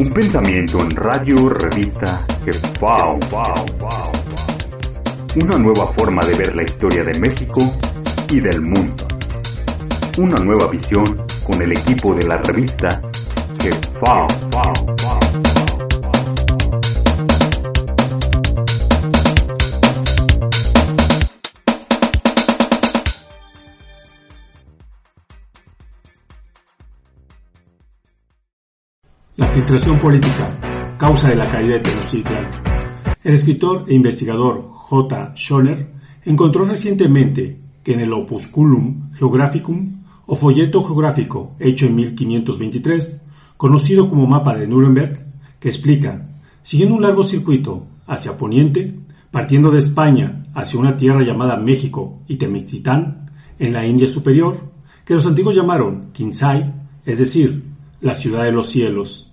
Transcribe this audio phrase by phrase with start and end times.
[0.00, 2.24] Un pensamiento en radio, revista,
[3.30, 4.12] wow.
[5.36, 7.60] Una nueva forma de ver la historia de México
[8.30, 9.06] y del mundo.
[10.18, 13.00] Una nueva visión con el equipo de la revista
[13.58, 13.70] que
[29.68, 32.48] filtración política, causa de la caída de Tenochtitlan.
[33.22, 35.34] El escritor e investigador J.
[35.36, 35.92] Schoner
[36.24, 43.20] encontró recientemente que en el Opusculum Geographicum o folleto geográfico hecho en 1523,
[43.58, 45.26] conocido como mapa de Nuremberg,
[45.60, 46.26] que explica,
[46.62, 48.98] siguiendo un largo circuito hacia poniente,
[49.30, 54.72] partiendo de España hacia una tierra llamada México y Temistitán, en la India superior,
[55.04, 56.72] que los antiguos llamaron Kinsay,
[57.04, 57.64] es decir,
[58.00, 59.27] la ciudad de los cielos.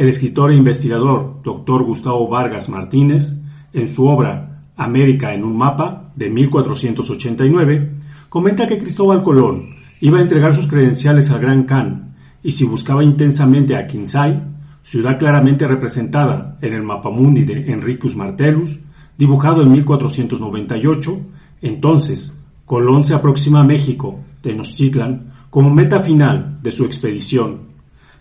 [0.00, 1.84] El escritor e investigador Dr.
[1.84, 3.38] Gustavo Vargas Martínez,
[3.74, 7.90] en su obra América en un mapa de 1489,
[8.30, 13.04] comenta que Cristóbal Colón iba a entregar sus credenciales al Gran Khan y si buscaba
[13.04, 14.42] intensamente a Kinsay,
[14.82, 18.80] ciudad claramente representada en el mapamundi de Enricus Martellus,
[19.18, 21.20] dibujado en 1498,
[21.60, 27.68] entonces Colón se aproxima a México, Tenochtitlan, como meta final de su expedición.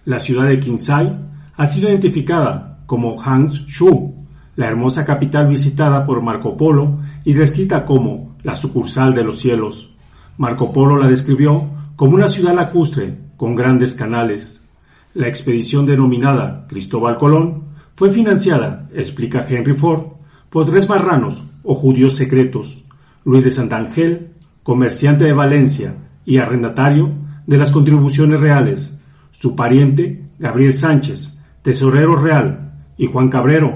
[0.04, 4.16] La ciudad de Kinsay ha sido identificada como Hangzhou,
[4.56, 9.94] la hermosa capital visitada por Marco Polo y descrita como la sucursal de los cielos.
[10.38, 14.70] Marco Polo la describió como una ciudad lacustre con grandes canales.
[15.14, 20.14] La expedición denominada Cristóbal Colón fue financiada, explica Henry Ford,
[20.50, 22.86] por tres marranos o judíos secretos,
[23.26, 24.30] Luis de Santangel,
[24.64, 25.94] comerciante de Valencia
[26.24, 27.12] y arrendatario
[27.46, 28.98] de las contribuciones reales,
[29.32, 33.76] su pariente Gabriel Sánchez, tesorero real, y Juan Cabrero,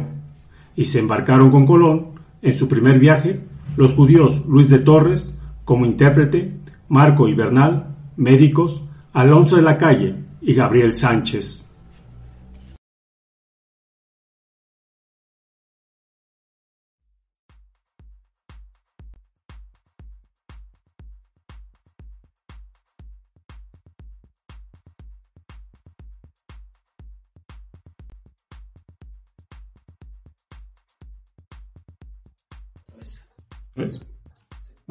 [0.75, 2.07] y se embarcaron con Colón
[2.41, 3.41] en su primer viaje
[3.77, 6.51] los judíos Luis de Torres como intérprete,
[6.89, 8.83] Marco y Bernal, médicos,
[9.13, 11.62] Alonso de la Calle y Gabriel Sánchez.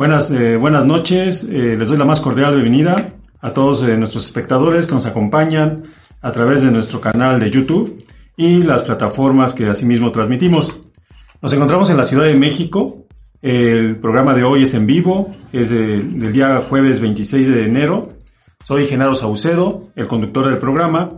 [0.02, 4.24] Buenas, eh, buenas noches, eh, les doy la más cordial bienvenida a todos eh, nuestros
[4.24, 5.84] espectadores que nos acompañan
[6.20, 8.04] a través de nuestro canal de YouTube
[8.36, 10.76] y las plataformas que asimismo transmitimos.
[11.40, 13.06] Nos encontramos en la Ciudad de México,
[13.42, 18.08] el programa de hoy es en vivo, es del día jueves 26 de enero.
[18.64, 21.10] Soy Genaro Saucedo, el conductor del programa,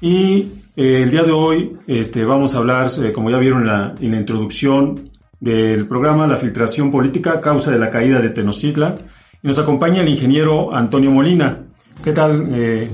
[0.00, 4.12] y el día de hoy este, vamos a hablar, como ya vieron en la, en
[4.12, 5.10] la introducción,
[5.40, 8.96] del programa La filtración política causa de la caída de Tenochtitlan
[9.42, 11.64] y nos acompaña el ingeniero Antonio Molina.
[12.02, 12.90] ¿Qué tal, eh,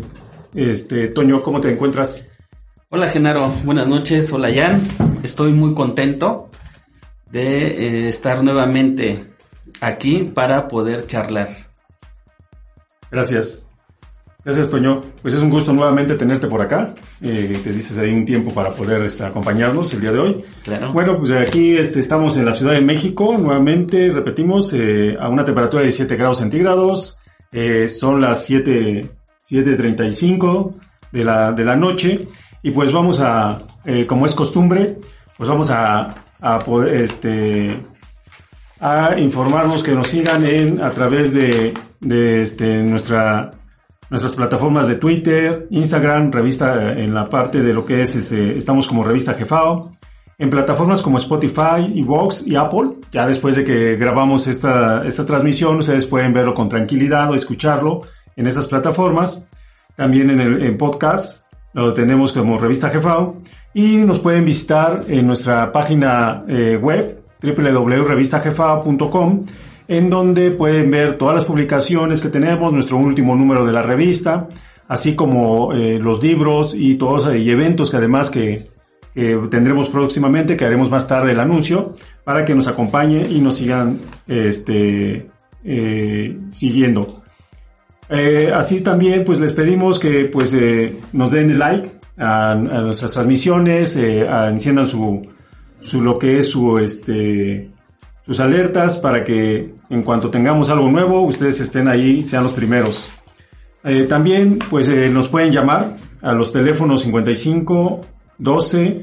[0.55, 1.43] este, Toño?
[1.43, 2.31] ¿Cómo te encuentras?
[2.91, 3.49] Hola, Genaro.
[3.65, 4.31] Buenas noches.
[4.33, 4.83] Hola, Jan.
[5.23, 6.51] Estoy muy contento
[7.31, 9.33] de eh, estar nuevamente
[9.81, 11.49] aquí para poder charlar.
[13.11, 13.64] Gracias.
[14.45, 15.01] Gracias, Toño.
[15.23, 16.95] Pues es un gusto nuevamente tenerte por acá.
[17.23, 20.45] Eh, te dices ahí un tiempo para poder este, acompañarnos el día de hoy.
[20.63, 20.93] Claro.
[20.93, 23.37] Bueno, pues aquí este, estamos en la Ciudad de México.
[23.39, 27.19] Nuevamente, repetimos, eh, a una temperatura de 7 grados centígrados.
[27.53, 29.11] Eh, son las 7,
[29.49, 30.75] 7.35
[31.11, 32.29] de la, de la noche.
[32.63, 34.99] Y pues vamos a, eh, como es costumbre,
[35.39, 37.79] pues vamos a, a poder, este,
[38.81, 43.51] a informarnos que nos sigan en, a través de, de este, nuestra
[44.11, 48.57] nuestras plataformas de Twitter, Instagram, revista eh, en la parte de lo que es, este,
[48.57, 49.91] estamos como revista Jefao,
[50.39, 52.91] en plataformas como Spotify, Vox y Apple.
[53.13, 58.03] Ya después de que grabamos esta, esta transmisión, ustedes pueden verlo con tranquilidad o escucharlo
[58.37, 59.49] en esas plataformas.
[59.95, 63.37] También en el podcast lo tenemos como revista Jefao.
[63.75, 69.47] Y nos pueden visitar en nuestra página eh, web www.revistajefao.com
[69.89, 74.49] en donde pueden ver todas las publicaciones que tenemos, nuestro último número de la revista,
[74.89, 78.73] así como eh, los libros y todos y eventos que además que,
[79.49, 81.93] tendremos próximamente, que haremos más tarde el anuncio,
[82.25, 85.29] para que nos acompañe y nos sigan este,
[85.63, 87.23] eh, siguiendo.
[88.09, 90.53] Eh, así también, pues les pedimos que pues
[91.13, 91.89] nos den like
[92.19, 95.25] a, a nuestras transmisiones, enciendan su,
[95.81, 97.71] su lo que es su este
[98.25, 103.11] sus alertas para que en cuanto tengamos algo nuevo, ustedes estén ahí, sean los primeros.
[103.85, 108.01] Eh, también, pues eh, nos pueden llamar a los teléfonos 55
[108.39, 109.01] 12,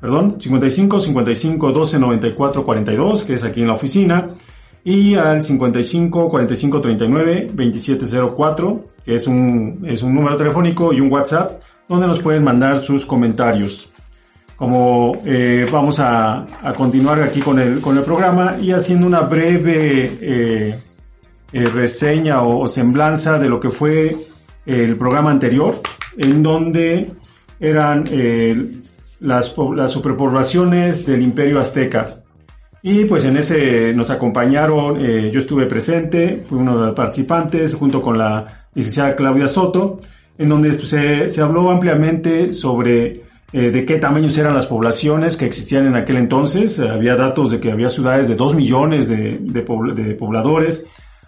[0.00, 4.30] perdón, 55 55 12 94 42, que es aquí en la oficina,
[4.84, 11.12] y al 55 45 39 2704, que es un, es un número telefónico y un
[11.12, 13.89] WhatsApp, donde nos pueden mandar sus comentarios.
[14.60, 19.22] Como eh, vamos a, a, continuar aquí con el, con el programa y haciendo una
[19.22, 20.78] breve eh,
[21.50, 24.14] eh, reseña o, o semblanza de lo que fue
[24.66, 25.80] el programa anterior,
[26.18, 27.10] en donde
[27.58, 28.70] eran eh,
[29.20, 32.18] las, las superpoblaciones del imperio azteca.
[32.82, 37.74] Y pues en ese nos acompañaron, eh, yo estuve presente, fui uno de los participantes
[37.74, 40.00] junto con la licenciada Claudia Soto,
[40.36, 45.36] en donde pues, se, se, habló ampliamente sobre eh, de qué tamaños eran las poblaciones
[45.36, 46.78] que existían en aquel entonces.
[46.80, 49.62] Había datos de que había ciudades de 2 millones de, de,
[49.94, 50.86] de pobladores.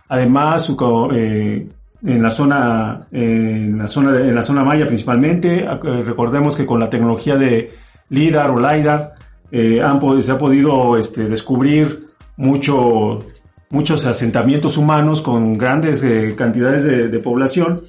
[0.09, 0.77] Además, su,
[1.15, 1.67] eh,
[2.05, 5.67] en la zona, en la zona, de, en la zona maya principalmente.
[6.05, 7.71] recordemos que con la tecnología de
[8.11, 9.13] LIDAR o LIDAR
[9.51, 13.25] eh, han, se ha podido este, descubrir mucho,
[13.71, 17.83] muchos asentamientos humanos con grandes eh, cantidades de, de, población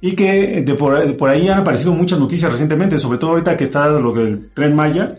[0.00, 3.56] y que de por, de por, ahí han aparecido muchas noticias recientemente, sobre todo ahorita
[3.56, 5.18] que está lo del tren Maya,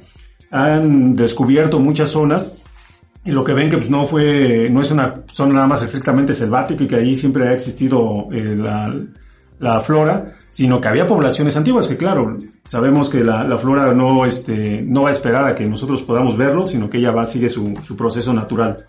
[0.51, 2.57] han descubierto muchas zonas
[3.25, 6.33] y lo que ven que pues no fue, no es una zona nada más estrictamente
[6.33, 8.95] selvática y que ahí siempre ha existido eh, la,
[9.59, 12.37] la, flora, sino que había poblaciones antiguas que claro,
[12.69, 16.37] sabemos que la, la, flora no, este, no va a esperar a que nosotros podamos
[16.37, 18.85] verlo, sino que ella va, sigue su, su proceso natural.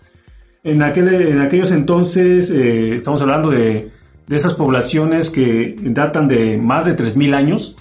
[0.63, 3.91] En, aquel, en aquellos entonces, eh, estamos hablando de,
[4.29, 7.75] de esas poblaciones que datan de más de 3.000 años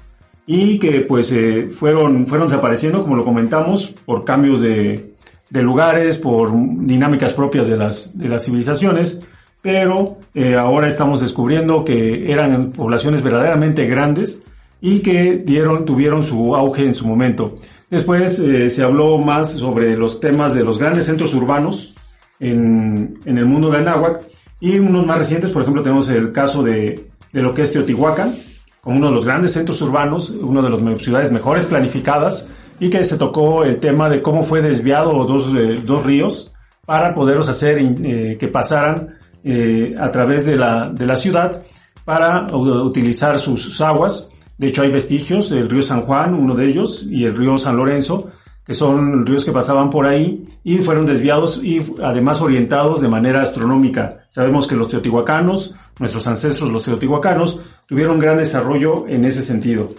[0.47, 5.13] y que pues eh, fueron, fueron desapareciendo, como lo comentamos, por cambios de,
[5.51, 9.23] de lugares, por dinámicas propias de las, de las civilizaciones,
[9.61, 14.43] pero eh, ahora estamos descubriendo que eran poblaciones verdaderamente grandes
[14.81, 17.57] y que dieron, tuvieron su auge en su momento.
[17.91, 21.95] Después eh, se habló más sobre los temas de los grandes centros urbanos
[22.41, 24.23] en, en el mundo de Anáhuac
[24.61, 28.35] y unos más recientes, por ejemplo, tenemos el caso de, de lo que es Teotihuacán,
[28.81, 32.49] como uno de los grandes centros urbanos, una de las ciudades mejores planificadas,
[32.81, 36.53] y que se tocó el tema de cómo fue desviado dos, eh, dos ríos
[36.87, 41.63] para poderlos hacer eh, que pasaran eh, a través de la, de la ciudad
[42.05, 44.31] para utilizar sus, sus, aguas.
[44.57, 47.77] De hecho hay vestigios, el río San Juan, uno de ellos, y el río San
[47.77, 48.31] Lorenzo,
[48.69, 53.41] que son ríos que pasaban por ahí y fueron desviados y además orientados de manera
[53.41, 54.19] astronómica.
[54.29, 59.95] Sabemos que los teotihuacanos, nuestros ancestros los teotihuacanos, tuvieron gran desarrollo en ese sentido.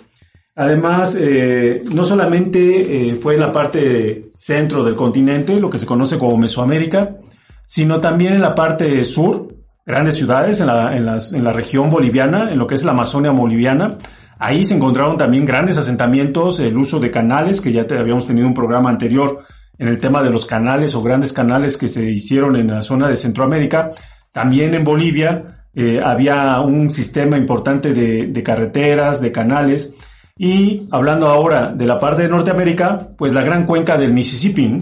[0.55, 5.87] Además, eh, no solamente eh, fue en la parte centro del continente, lo que se
[5.87, 7.17] conoce como Mesoamérica,
[7.65, 9.47] sino también en la parte sur,
[9.83, 12.91] grandes ciudades, en la, en, las, en la región boliviana, en lo que es la
[12.91, 13.97] Amazonia boliviana.
[14.39, 18.53] Ahí se encontraron también grandes asentamientos, el uso de canales, que ya habíamos tenido un
[18.53, 19.39] programa anterior
[19.77, 23.09] en el tema de los canales o grandes canales que se hicieron en la zona
[23.09, 23.91] de Centroamérica.
[24.31, 29.93] También en Bolivia eh, había un sistema importante de, de carreteras, de canales,
[30.37, 34.77] y hablando ahora de la parte de Norteamérica, pues la gran cuenca del Mississippi,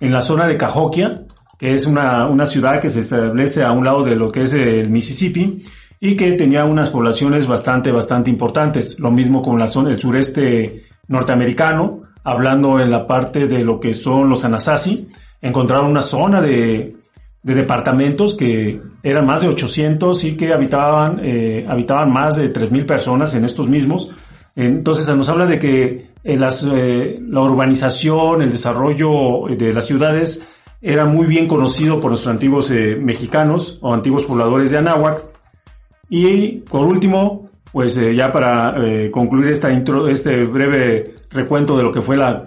[0.00, 1.22] en la zona de Cahokia,
[1.56, 4.52] que es una, una ciudad que se establece a un lado de lo que es
[4.52, 5.62] el Mississippi
[6.00, 8.98] y que tenía unas poblaciones bastante, bastante importantes.
[8.98, 13.94] Lo mismo con la zona, el sureste norteamericano, hablando en la parte de lo que
[13.94, 15.08] son los Anasazi,
[15.40, 16.96] encontraron una zona de,
[17.42, 22.84] de departamentos que eran más de 800 y que habitaban, eh, habitaban más de 3.000
[22.84, 24.12] personas en estos mismos,
[24.56, 30.46] entonces nos habla de que eh, las, eh, la urbanización, el desarrollo de las ciudades
[30.80, 35.22] era muy bien conocido por nuestros antiguos eh, mexicanos o antiguos pobladores de Anáhuac.
[36.08, 41.82] Y por último, pues eh, ya para eh, concluir esta intro, este breve recuento de
[41.82, 42.46] lo que fue la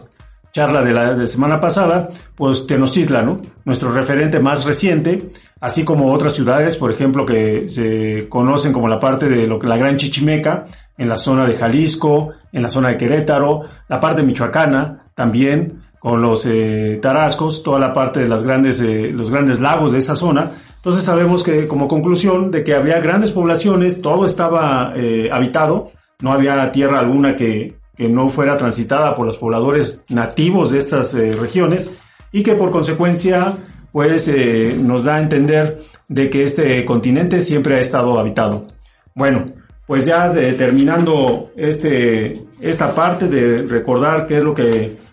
[0.52, 3.40] charla de la semana pasada, pues Tenochtitlan, ¿no?
[3.66, 5.30] Nuestro referente más reciente,
[5.62, 9.68] así como otras ciudades, por ejemplo, que se conocen como la parte de lo que
[9.68, 10.66] la Gran Chichimeca,
[10.98, 16.22] en la zona de Jalisco, en la zona de Querétaro, la parte michoacana también, con
[16.22, 20.16] los eh, tarascos, toda la parte de las grandes, eh, los grandes lagos de esa
[20.16, 20.50] zona.
[20.80, 26.32] Entonces sabemos que como conclusión de que había grandes poblaciones, todo estaba eh, habitado, no
[26.32, 31.34] había tierra alguna que, que no fuera transitada por los pobladores nativos de estas eh,
[31.34, 32.00] regiones
[32.32, 33.54] y que por consecuencia
[33.92, 38.66] pues eh, nos da a entender de que este continente siempre ha estado habitado.
[39.14, 39.52] Bueno,
[39.86, 45.10] pues ya de, terminando este, esta parte de recordar qué es lo que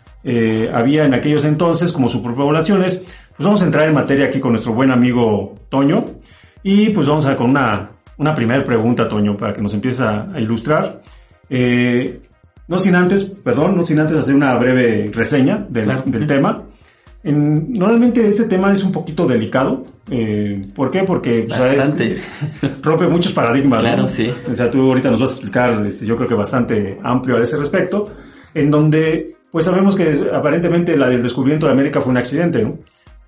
[0.73, 3.05] había en aquellos entonces como superpoblaciones,
[3.37, 6.05] pues vamos a entrar en materia aquí con nuestro buen amigo Toño
[6.63, 10.27] y pues vamos a con una, una primera pregunta, Toño, para que nos empiece a,
[10.35, 11.03] a ilustrar.
[11.49, 12.21] Eh,
[12.69, 16.27] no sin antes, perdón, no sin antes hacer una breve reseña del, Claro, del sí.
[16.27, 16.63] tema.
[17.23, 19.87] En- normalmente este tema es un poquito delicado.
[20.11, 21.03] eh, ¿Por qué?
[21.05, 22.07] Porque pues, Bastante.
[22.63, 23.83] es- rompe muchos paradigmas.
[23.85, 23.89] ¿no?
[23.91, 24.33] Claro, sí.
[24.51, 27.43] O sea, tú ahorita nos vas a explicar, este, yo creo que bastante amplio a
[27.43, 28.11] ese respecto,
[28.55, 32.79] en donde pues sabemos que aparentemente la del descubrimiento de América fue un accidente, ¿no?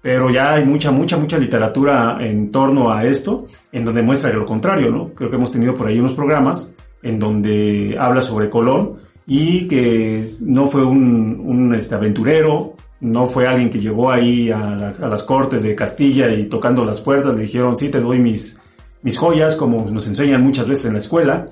[0.00, 4.45] Pero ya hay mucha, mucha, mucha literatura en torno a esto, en donde muestra lo
[4.45, 5.09] contrario, ¿no?
[5.09, 10.25] Creo que hemos tenido por ahí unos programas en donde habla sobre Colón y que
[10.43, 15.09] no fue un, un, este, aventurero, no fue alguien que llegó ahí a, la- a
[15.09, 18.59] las cortes de Castilla y tocando las puertas le dijeron, sí, te doy mis,
[19.02, 21.47] mis joyas, como nos enseñan muchas veces en la escuela,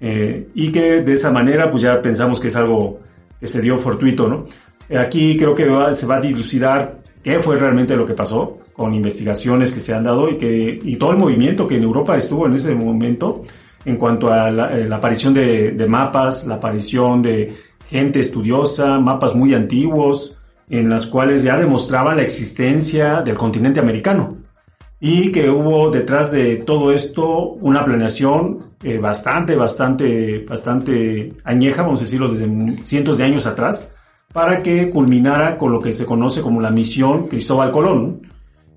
[0.00, 3.00] eh, y que de esa manera pues ya pensamos que es algo
[3.38, 4.46] que se dio fortuito, ¿no?
[4.98, 8.92] Aquí creo que va- se va a dilucidar qué fue realmente lo que pasó con
[8.94, 12.46] investigaciones que se han dado y que y todo el movimiento que en Europa estuvo
[12.46, 13.42] en ese momento
[13.84, 17.54] en cuanto a la, eh, aparición de, mapas, la aparición de
[17.88, 20.36] gente estudiosa, mapas muy antiguos,
[20.68, 24.36] en las cuales ya demostraban la existencia del continente americano.
[25.00, 32.00] Y que hubo detrás de todo esto una planeación eh, bastante, bastante, bastante añeja, vamos
[32.00, 33.94] a decirlo, desde cientos de años atrás,
[34.32, 38.20] para que culminara con lo que se conoce como la misión Cristóbal Colón,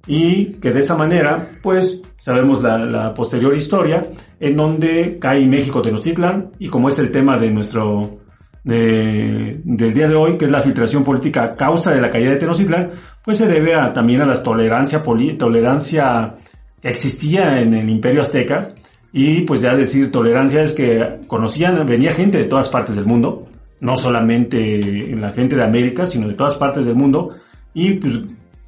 [0.06, 4.04] y que de esa manera, pues, sabemos la, la posterior historia,
[4.40, 8.18] en donde cae México Tenochtitlan, y como es el tema de nuestro,
[8.64, 12.38] de- del día de hoy, que es la filtración política causa de la caída de
[12.38, 12.90] Tenochtitlan,
[13.24, 16.36] pues se debe a, también a la tolerancia, poli- tolerancia
[16.82, 18.74] que existía en el imperio azteca,
[19.14, 23.48] y pues ya decir tolerancia es que conocían, venía gente de todas partes del mundo,
[23.84, 27.36] no solamente la gente de América, sino de todas partes del mundo,
[27.74, 28.20] y pues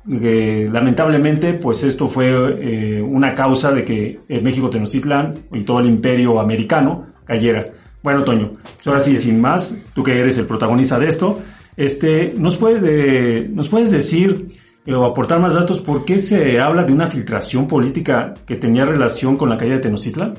[0.08, 5.80] que lamentablemente pues esto fue eh, una causa de que el México Tenochtitlan y todo
[5.80, 7.66] el imperio americano cayera.
[8.04, 8.52] Bueno, Toño,
[8.86, 11.42] ahora sí, sin más, tú que eres el protagonista de esto,
[11.76, 14.50] este, ¿nos, puede, ¿nos puedes decir
[14.86, 18.86] eh, o aportar más datos por qué se habla de una filtración política que tenía
[18.86, 20.34] relación con la caída de Tenochtitlan?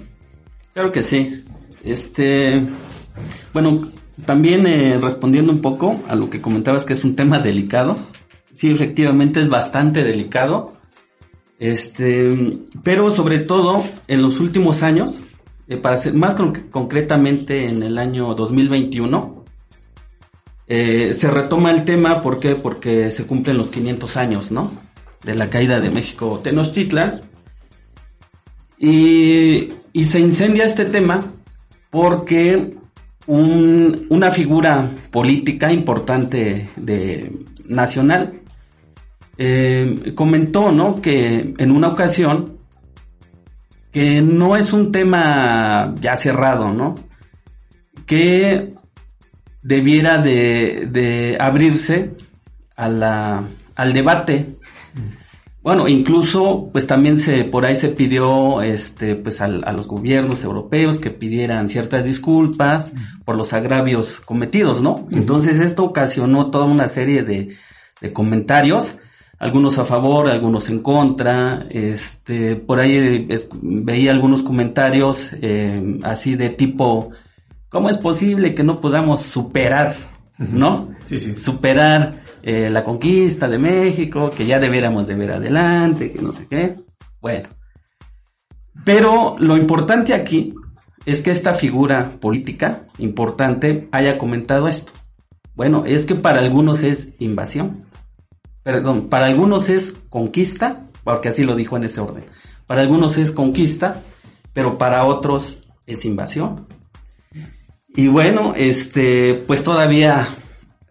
[0.75, 1.45] Claro que sí.
[1.83, 2.63] Este,
[3.53, 3.81] bueno,
[4.25, 7.97] también eh, respondiendo un poco a lo que comentabas que es un tema delicado.
[8.55, 10.73] Sí, efectivamente es bastante delicado.
[11.59, 15.23] Este, pero sobre todo en los últimos años,
[15.69, 19.45] eh, para ser más con- concretamente en el año 2021,
[20.69, 22.57] eh, se retoma el tema, ¿por qué?
[22.57, 24.71] Porque se cumplen los 500 años, ¿no?
[25.25, 27.21] De la caída de México Tenochtitlan.
[28.79, 29.71] Y
[30.05, 31.33] se incendia este tema
[31.91, 32.75] porque
[33.27, 37.33] un- una figura política importante de
[37.67, 38.41] nacional
[39.39, 41.01] eh, comentó, ¿no?
[41.03, 42.57] Que en una ocasión
[43.93, 46.95] que no es un tema ya cerrado, ¿no?
[48.07, 48.71] Que
[49.63, 52.13] debiera de, de abrirse
[52.77, 54.56] a la, al debate.
[55.67, 60.45] Bueno, incluso, pues también se, por ahí se pidió, este, pues al- a los gobiernos
[60.45, 62.93] europeos que pidieran ciertas disculpas
[63.25, 65.09] por los agravios cometidos, ¿no?
[65.11, 67.57] Entonces esto ocasionó toda una serie de,
[68.01, 68.99] de comentarios,
[69.41, 76.37] algunos a favor, algunos en contra, este, por ahí es- veía algunos comentarios, eh, así
[76.37, 77.11] de tipo,
[77.71, 79.97] ¿cómo es posible que no podamos superar,
[80.39, 80.91] ¿no?
[81.07, 81.37] Sí, sí.
[81.37, 86.47] superar eh, la conquista de México, que ya debiéramos de ver adelante, que no sé
[86.47, 86.77] qué.
[87.21, 87.49] Bueno.
[88.85, 90.55] Pero lo importante aquí
[91.05, 94.93] es que esta figura política importante haya comentado esto.
[95.57, 97.81] Bueno, es que para algunos es invasión.
[98.63, 102.27] Perdón, para algunos es conquista, porque así lo dijo en ese orden.
[102.69, 104.03] Para algunos es conquista,
[104.53, 106.69] pero para otros es invasión.
[107.97, 110.29] Y bueno, este, pues todavía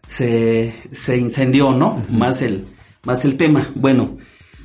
[0.08, 2.04] se, se incendió, ¿no?
[2.10, 2.66] Más el,
[3.04, 3.70] más el tema.
[3.76, 4.18] Bueno,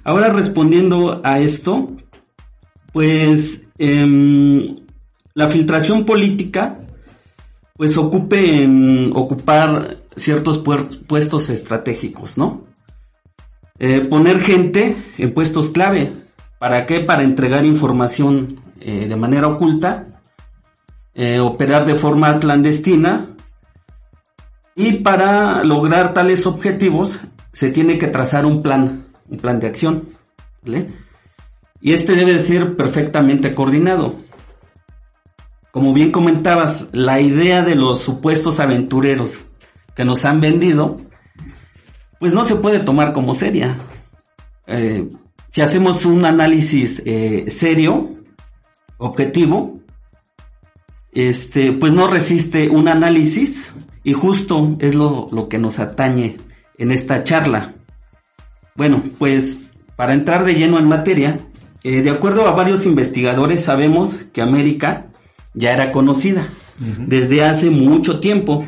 [0.04, 1.96] ahora respondiendo a esto,
[2.92, 4.76] pues em,
[5.34, 6.78] la filtración política,
[7.74, 10.58] pues ocupe en ocupar ciertos
[11.06, 12.64] puestos estratégicos, ¿no?
[13.78, 16.12] Eh, poner gente en puestos clave.
[16.58, 17.00] ¿Para qué?
[17.00, 20.08] Para entregar información eh, de manera oculta,
[21.14, 23.30] eh, operar de forma clandestina
[24.80, 27.20] y para lograr tales objetivos
[27.52, 30.08] se tiene que trazar un plan, un plan de acción.
[31.82, 34.16] Y este debe de ser perfectamente coordinado.
[35.70, 39.44] Como bien comentabas, la idea de los supuestos aventureros
[39.94, 40.98] que nos han vendido,
[42.18, 43.76] pues no se puede tomar como seria.
[44.66, 45.06] Eh,
[45.50, 48.16] si hacemos un análisis eh, serio,
[48.96, 49.78] objetivo,
[51.12, 56.36] este, pues no resiste un análisis y justo es lo, lo que nos atañe
[56.78, 57.74] en esta charla.
[58.74, 59.60] Bueno, pues
[59.96, 61.38] para entrar de lleno en materia,
[61.82, 65.06] eh, de acuerdo a varios investigadores sabemos que América
[65.54, 66.46] ya era conocida
[66.78, 68.66] desde hace mucho tiempo.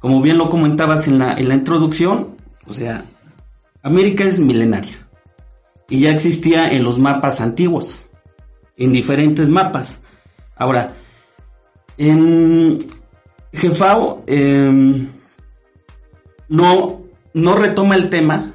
[0.00, 3.04] Como bien lo comentabas en la, en la introducción, o sea,
[3.82, 5.06] América es milenaria
[5.88, 8.06] y ya existía en los mapas antiguos,
[8.76, 9.98] en diferentes mapas.
[10.56, 10.94] Ahora,
[11.98, 12.78] en
[13.52, 15.08] Jefao em,
[16.48, 17.02] no,
[17.34, 18.52] no retoma el tema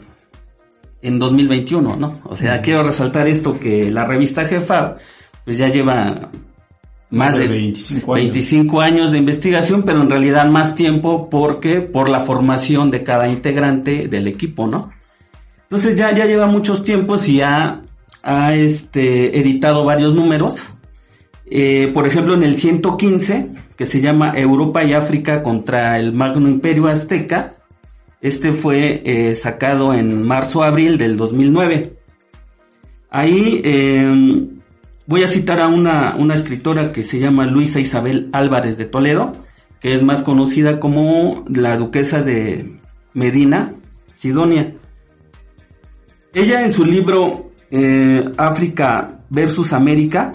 [1.01, 2.19] en 2021, ¿no?
[2.23, 4.97] O sea, quiero resaltar esto que la revista Jefao
[5.43, 6.29] pues ya lleva
[7.11, 9.11] más de 25 años.
[9.11, 14.27] de investigación, pero en realidad más tiempo porque por la formación de cada integrante del
[14.27, 14.91] equipo, ¿no?
[15.63, 17.81] Entonces ya, ya lleva muchos tiempos y ha,
[18.23, 20.57] ha este, editado varios números.
[21.49, 26.47] Eh, por ejemplo, en el 115, que se llama Europa y África contra el Magno
[26.47, 27.53] Imperio Azteca,
[28.21, 31.93] este fue eh, sacado en marzo-abril del 2009.
[33.09, 34.61] Ahí em,
[35.05, 39.33] voy a citar a una, una, escritora que se llama Luisa Isabel Álvarez de Toledo,
[39.79, 42.79] que es más conocida como la duquesa de
[43.13, 43.73] Medina,
[44.15, 44.73] Sidonia.
[46.33, 50.33] Ella en su libro eh, África versus América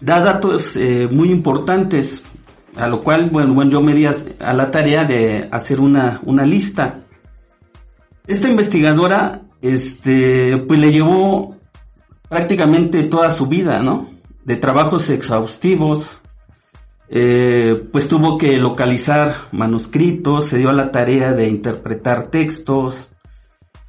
[0.00, 2.22] da datos eh, muy importantes
[2.76, 6.44] a lo cual, bueno, bueno, yo me di a la tarea de hacer una, una
[6.44, 7.00] lista.
[8.26, 11.56] Esta investigadora, este, pues le llevó
[12.28, 14.08] prácticamente toda su vida, ¿no?
[14.44, 16.20] De trabajos exhaustivos,
[17.08, 23.08] eh, pues tuvo que localizar manuscritos, se dio a la tarea de interpretar textos,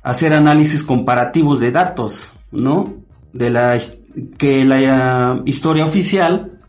[0.02, 2.93] hacer análisis comparativos de datos, ¿no?
[3.34, 3.78] De la
[4.38, 6.60] que la historia oficial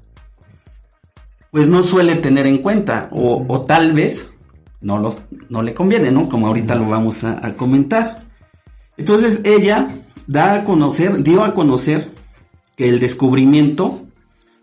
[1.50, 4.26] pues no suele tener en cuenta o, tal vez
[4.80, 6.28] no, los, no le conviene, ¿no?
[6.28, 8.24] Como ahorita lo vamos a, comentar.
[8.96, 12.12] Entonces ella da a conocer, dio a conocer
[12.76, 14.02] que el descubrimiento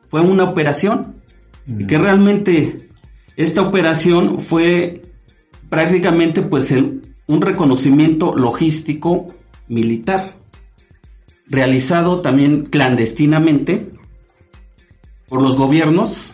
[0.10, 1.16] fue una operación
[1.68, 2.90] y que realmente
[3.36, 5.02] esta operación fue
[5.70, 9.28] prácticamente pues un reconocimiento logístico
[9.68, 10.30] militar
[11.48, 13.92] realizado también clandestinamente
[15.28, 16.32] por los gobiernos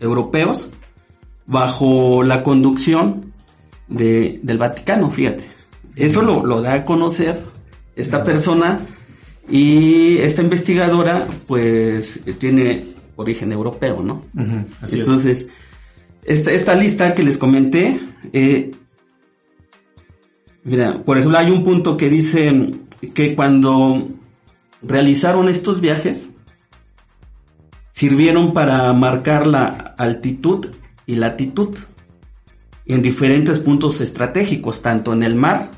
[0.00, 0.70] europeos
[1.46, 3.32] bajo la conducción
[3.88, 5.44] de, del Vaticano, fíjate.
[5.96, 7.40] Eso lo, da a conocer
[7.94, 8.80] esta persona
[9.48, 12.84] y esta investigadora pues tiene
[13.16, 14.22] origen europeo, ¿no?
[14.90, 15.46] Entonces,
[16.24, 18.00] esta, esta, lista que les comenté,
[18.32, 18.72] eh,
[20.64, 22.72] mira, por ejemplo, hay un punto que dice
[23.12, 24.08] que cuando
[24.86, 26.32] realizaron estos viajes,
[27.90, 29.66] sirvieron para marcar la
[29.98, 30.66] altitud
[31.06, 31.76] y latitud
[32.86, 35.70] en diferentes puntos estratégicos, tanto en el mar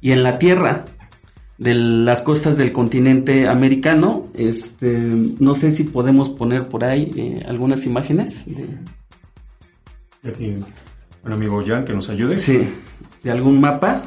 [0.00, 0.84] y en la tierra
[1.58, 4.26] de las costas del continente americano.
[4.34, 4.96] Este,
[5.38, 8.46] no sé si podemos poner por ahí eh, algunas imágenes.
[8.46, 8.78] De...
[10.28, 10.54] Aquí,
[11.24, 12.38] un amigo Jan que nos ayude.
[12.38, 12.68] Sí,
[13.22, 14.02] de algún mapa.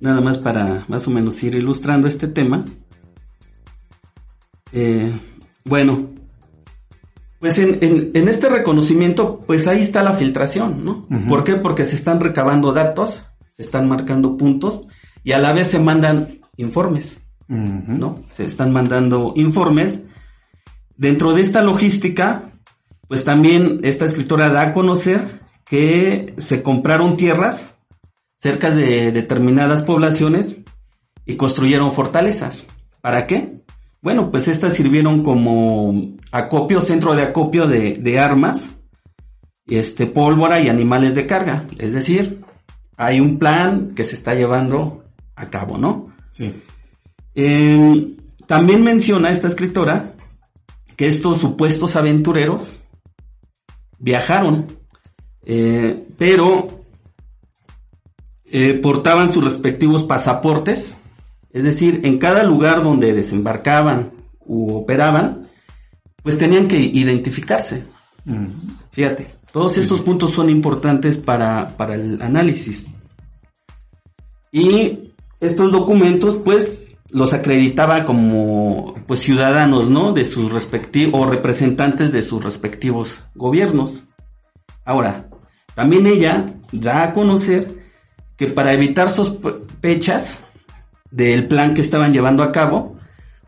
[0.00, 2.64] Nada más para más o menos ir ilustrando este tema.
[4.72, 5.12] Eh,
[5.64, 6.10] bueno,
[7.40, 11.06] pues en, este reconocimiento, pues ahí está la filtración, ¿no?
[11.28, 11.54] ¿Por qué?
[11.54, 14.86] Porque se están recabando datos, se están marcando puntos
[15.22, 18.16] y a la vez se mandan informes, ¿no?
[18.32, 20.02] Se están mandando informes.
[20.96, 22.50] Dentro de esta logística,
[23.06, 27.70] pues también esta escritora da a conocer que se compraron tierras
[28.38, 30.56] cerca de determinadas poblaciones
[31.26, 32.64] y construyeron fortalezas.
[33.00, 33.62] ¿Para qué?
[34.00, 38.70] Bueno, pues estas sirvieron como acopio, centro de acopio de, armas,
[39.66, 41.66] este, pólvora y animales de carga.
[41.78, 42.42] Es decir,
[42.96, 46.06] hay un plan que se está llevando a cabo, ¿no?
[46.30, 46.54] Sí.
[48.46, 50.14] también menciona esta escritora
[50.96, 52.80] que estos supuestos aventureros
[53.98, 54.66] viajaron,
[55.44, 56.77] eh, pero
[58.50, 60.96] eh, portaban sus respectivos pasaportes
[61.50, 64.10] es decir, en cada lugar donde desembarcaban
[64.44, 65.48] u operaban,
[66.22, 67.84] pues tenían que identificarse.
[68.92, 72.86] Fíjate, todos estos puntos son importantes para, el análisis.
[74.52, 80.12] Y estos documentos, pues, los acreditaba como pues ciudadanos, ¿no?
[80.12, 84.02] De sus respectivos o representantes de sus respectivos gobiernos.
[84.84, 85.30] Ahora,
[85.74, 87.77] también ella da a conocer
[88.38, 90.42] que para evitar sospechas
[91.10, 92.96] del plan que estaban llevando a cabo,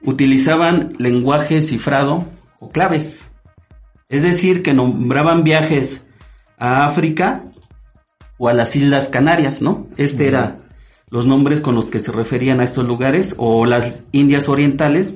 [0.03, 2.27] utilizaban lenguaje cifrado
[2.59, 3.31] o claves.
[4.09, 6.05] Es decir, que nombraban viajes
[6.59, 7.45] a África
[8.37, 9.87] o a las Islas Canarias, ¿no?
[9.97, 10.57] Este era
[11.09, 15.15] los nombres con los que se referían a estos lugares o las Indias Orientales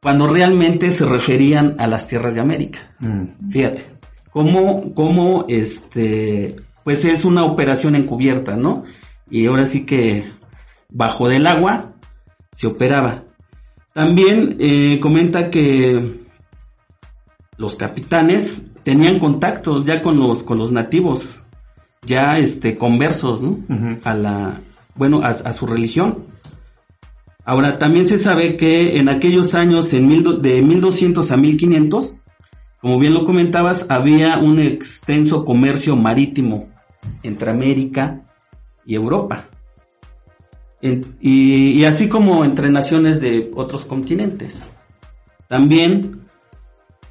[0.00, 2.80] cuando realmente se referían a las tierras de América.
[3.00, 3.50] Mm.
[3.50, 3.84] Fíjate,
[4.30, 8.84] cómo, cómo este, pues es una operación encubierta, ¿no?
[9.30, 10.30] Y ahora sí que
[10.90, 11.90] bajo del agua
[12.56, 13.24] se operaba.
[13.94, 16.20] También eh, comenta que
[17.56, 21.40] los capitanes tenían contactos ya con los, con los nativos,
[22.04, 23.58] ya este, conversos, ¿no?
[24.04, 24.60] A la,
[24.96, 26.24] bueno, a, a su religión.
[27.44, 32.16] Ahora, también se sabe que en aquellos años, en mil do- de 1200 a 1500,
[32.80, 36.68] como bien lo comentabas, había un extenso comercio marítimo
[37.22, 38.22] entre América
[38.84, 39.48] y Europa.
[41.20, 44.64] Y así como entre naciones de otros continentes.
[45.46, 46.22] También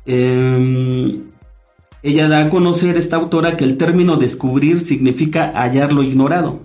[0.05, 1.27] em,
[2.03, 6.59] ella da a conocer, esta autora, que el término descubrir significa hallar lo ignorado,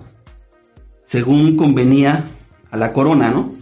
[1.05, 2.25] según convenía
[2.71, 3.53] a la corona, ¿no?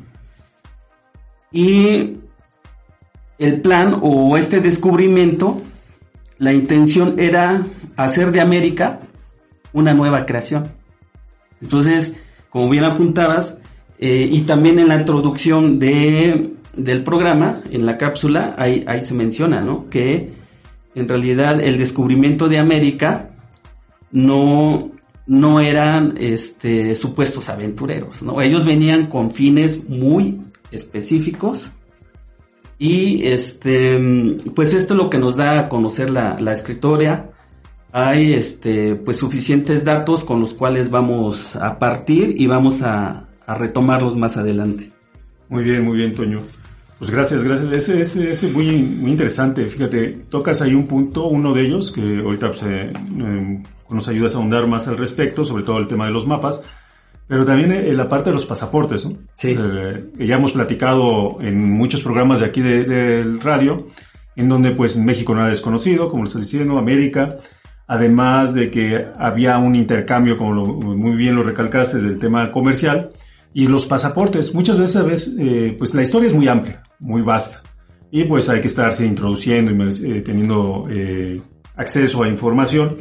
[1.51, 2.19] Y
[3.39, 5.61] el plan o este descubrimiento,
[6.39, 9.01] la intención era hacer de América
[9.75, 10.73] una nueva creación.
[11.61, 12.15] Entonces,
[12.49, 13.59] como bien apuntabas,
[13.99, 19.15] eh, y también en la introducción de, del programa, en la cápsula, ahí, ahí se
[19.15, 19.89] menciona, ¿no?
[19.91, 20.33] Que
[20.95, 23.31] en realidad el descubrimiento de América
[24.11, 24.93] no,
[25.27, 28.41] no eran este, supuestos aventureros, ¿no?
[28.41, 31.73] Ellos venían con fines muy específicos
[32.79, 33.99] y este,
[34.55, 37.31] pues esto es lo que nos da a conocer la, la escritora.
[37.97, 43.55] Hay este, pues suficientes datos con los cuales vamos a partir y vamos a, a
[43.57, 44.91] retomarlos más adelante.
[45.49, 46.41] Muy bien, muy bien, Toño.
[46.99, 47.73] Pues gracias, gracias.
[47.73, 49.65] Ese es ese, muy, muy interesante.
[49.67, 54.35] Fíjate, tocas ahí un punto, uno de ellos, que ahorita pues, eh, eh, nos ayudas
[54.35, 56.65] a ahondar más al respecto, sobre todo el tema de los mapas,
[57.29, 59.17] pero también eh, la parte de los pasaportes, ¿no?
[59.35, 59.55] Sí.
[59.57, 63.87] Eh, ya hemos platicado en muchos programas de aquí de- del radio,
[64.35, 67.37] en donde pues México no era desconocido, como lo estás diciendo, América,
[67.87, 73.11] además de que había un intercambio, como muy bien lo recalcaste, del tema comercial,
[73.53, 77.63] y los pasaportes, muchas veces, eh, pues la historia es muy amplia, muy vasta,
[78.11, 81.41] y pues hay que estarse introduciendo y eh, teniendo eh,
[81.77, 82.97] acceso a información.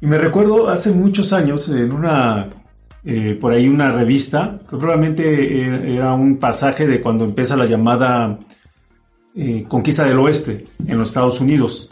[0.00, 2.48] Y me recuerdo hace muchos años en una,
[3.04, 5.24] eh, por ahí una revista, que probablemente
[5.62, 8.38] eh, era un pasaje de cuando empieza la llamada
[9.34, 11.90] eh, conquista del oeste en los Estados Unidos,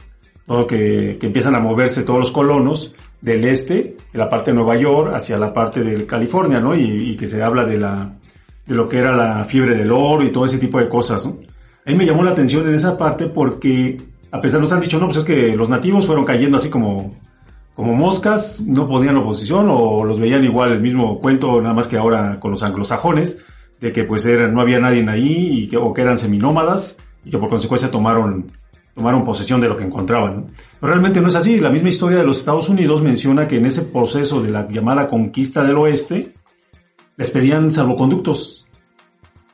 [0.48, 4.54] todo que, que empiezan a moverse todos los colonos del este, de la parte de
[4.54, 6.74] Nueva York, hacia la parte de California, ¿no?
[6.74, 8.14] Y, que se habla de la,
[8.66, 11.37] de lo que era la fiebre del oro y todo ese tipo de cosas, ¿no?
[11.84, 14.98] A mí me llamó la atención en esa parte porque, a pesar nos han dicho,
[14.98, 17.14] no, pues es que los nativos fueron cayendo así como,
[17.74, 21.98] como moscas, no ponían oposición o los veían igual el mismo cuento, nada más que
[21.98, 23.44] ahora con los anglosajones,
[23.80, 27.30] de que pues era, no había nadie ahí y que, o que eran seminómadas y
[27.30, 28.46] que por consecuencia tomaron,
[28.98, 30.34] tomaron posesión de lo que encontraban.
[30.37, 30.46] ¿no?
[30.80, 31.58] Pero realmente no es así.
[31.61, 35.08] La misma historia de los Estados Unidos menciona que en ese proceso de la llamada
[35.08, 36.34] conquista del oeste,
[37.16, 38.66] les pedían salvoconductos.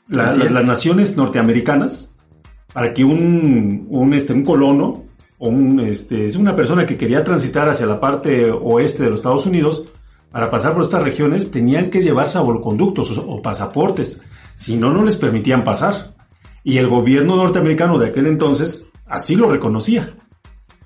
[0.08, 2.14] La- la- las naciones norteamericanas,
[2.72, 5.04] para que un, un, este, un colono
[5.38, 9.20] o un, este, es una persona que quería transitar hacia la parte oeste de los
[9.20, 9.86] Estados Unidos,
[10.30, 14.20] para pasar por estas regiones tenían que llevar salvoconductos o, o pasaportes.
[14.56, 16.14] Si no, no les permitían pasar.
[16.64, 20.14] Y el gobierno norteamericano de aquel entonces así lo reconocía.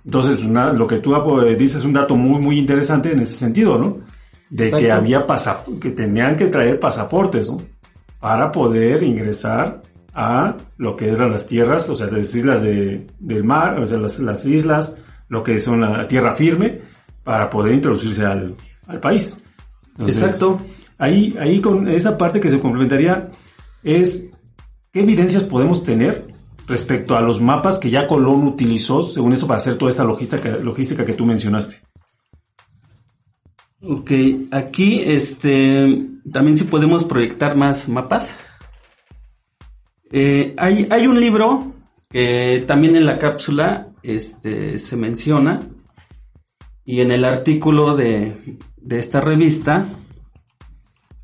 [0.05, 3.79] Entonces, lo que tú eh, dices es un dato muy, muy interesante en ese sentido,
[3.79, 3.99] ¿no?
[4.49, 7.61] De que había pasa que tenían que traer pasaportes, ¿no?
[8.19, 9.83] Para poder ingresar
[10.14, 13.99] a lo que eran las tierras, o sea, las islas de, del mar, o sea,
[13.99, 14.97] las, las islas,
[15.29, 16.81] lo que son la tierra firme,
[17.23, 18.55] para poder introducirse al,
[18.87, 19.41] al país.
[19.91, 20.61] Entonces, Exacto.
[20.99, 23.31] Ahí, ahí con esa parte que se complementaría
[23.83, 24.31] es
[24.91, 26.28] qué evidencias podemos tener
[26.69, 31.05] respecto a los mapas que ya Colón utilizó, según esto, para hacer toda esta logística,
[31.05, 31.81] que tú mencionaste.
[33.81, 34.11] Ok,
[34.51, 38.35] aquí este también si podemos proyectar más mapas.
[40.11, 41.73] Eh, hay, hay un libro
[42.11, 45.61] que también en la cápsula este, se menciona
[46.85, 49.87] y en el artículo de, de esta revista,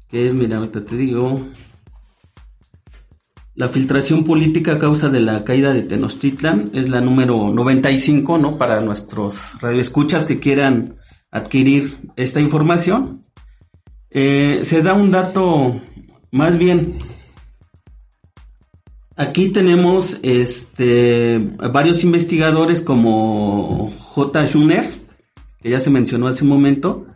[0.08, 1.48] que es, mira, ahorita te digo,
[3.54, 8.58] la filtración política a causa de la caída de Tenochtitlan es la número 95, ¿no?
[8.58, 10.94] Para nuestros radioescuchas que quieran
[11.30, 13.22] adquirir esta información.
[14.10, 15.80] Eh, se da un dato
[16.30, 16.98] más bien
[19.16, 21.38] Aquí tenemos este,
[21.72, 24.46] varios investigadores como J.
[24.48, 24.90] Juner,
[25.62, 27.06] que ya se mencionó hace un momento,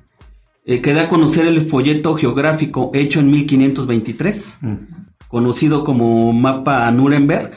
[0.65, 4.75] eh, que da a conocer el folleto geográfico hecho en 1523, mm.
[5.29, 7.51] Conocido como mapa Nuremberg.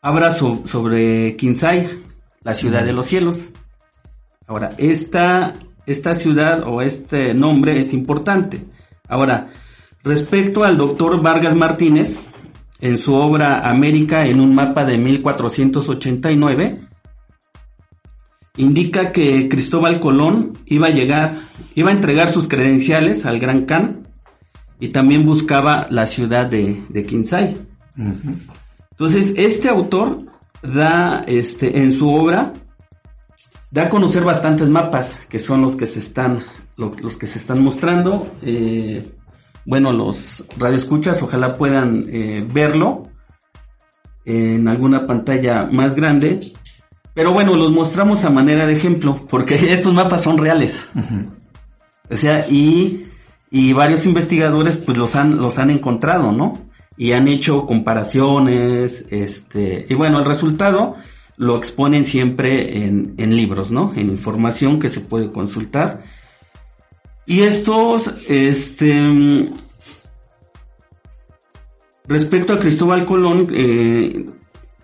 [0.00, 2.02] Habla sobre Kinsay,
[2.42, 3.50] la ciudad de los cielos.
[4.46, 5.54] Ahora, esta,
[5.86, 8.64] esta ciudad o este nombre es importante.
[9.08, 9.50] Ahora,
[10.02, 12.26] respecto al doctor Vargas Martínez,
[12.80, 16.78] en su obra América en un mapa de 1489,
[18.56, 21.38] indica que Cristóbal Colón iba a llegar,
[21.76, 24.02] iba a entregar sus credenciales al Gran Khan
[24.82, 27.56] y también buscaba la ciudad de, de Kinsay.
[28.90, 30.24] Entonces, este autor
[30.60, 32.52] da este, en su obra
[33.70, 36.40] da a conocer bastantes mapas que son los que se están
[36.76, 39.08] los, que se están mostrando eh,
[39.64, 43.04] bueno, los radioescuchas ojalá puedan eh, verlo
[44.24, 46.40] en alguna pantalla más grande.
[47.14, 50.88] Pero bueno, los mostramos a manera de ejemplo, porque estos mapas son reales.
[52.10, 53.06] O sea, y,
[53.52, 56.58] y, varios investigadores pues los han, los han encontrado, ¿no?
[56.96, 60.96] Y han hecho comparaciones, este, y bueno, el resultado
[61.36, 63.92] lo exponen siempre en, en libros, ¿no?
[63.94, 66.02] En información que se puede consultar
[67.26, 69.48] y estos, este,
[72.08, 74.26] respecto a Cristóbal Colón, eh,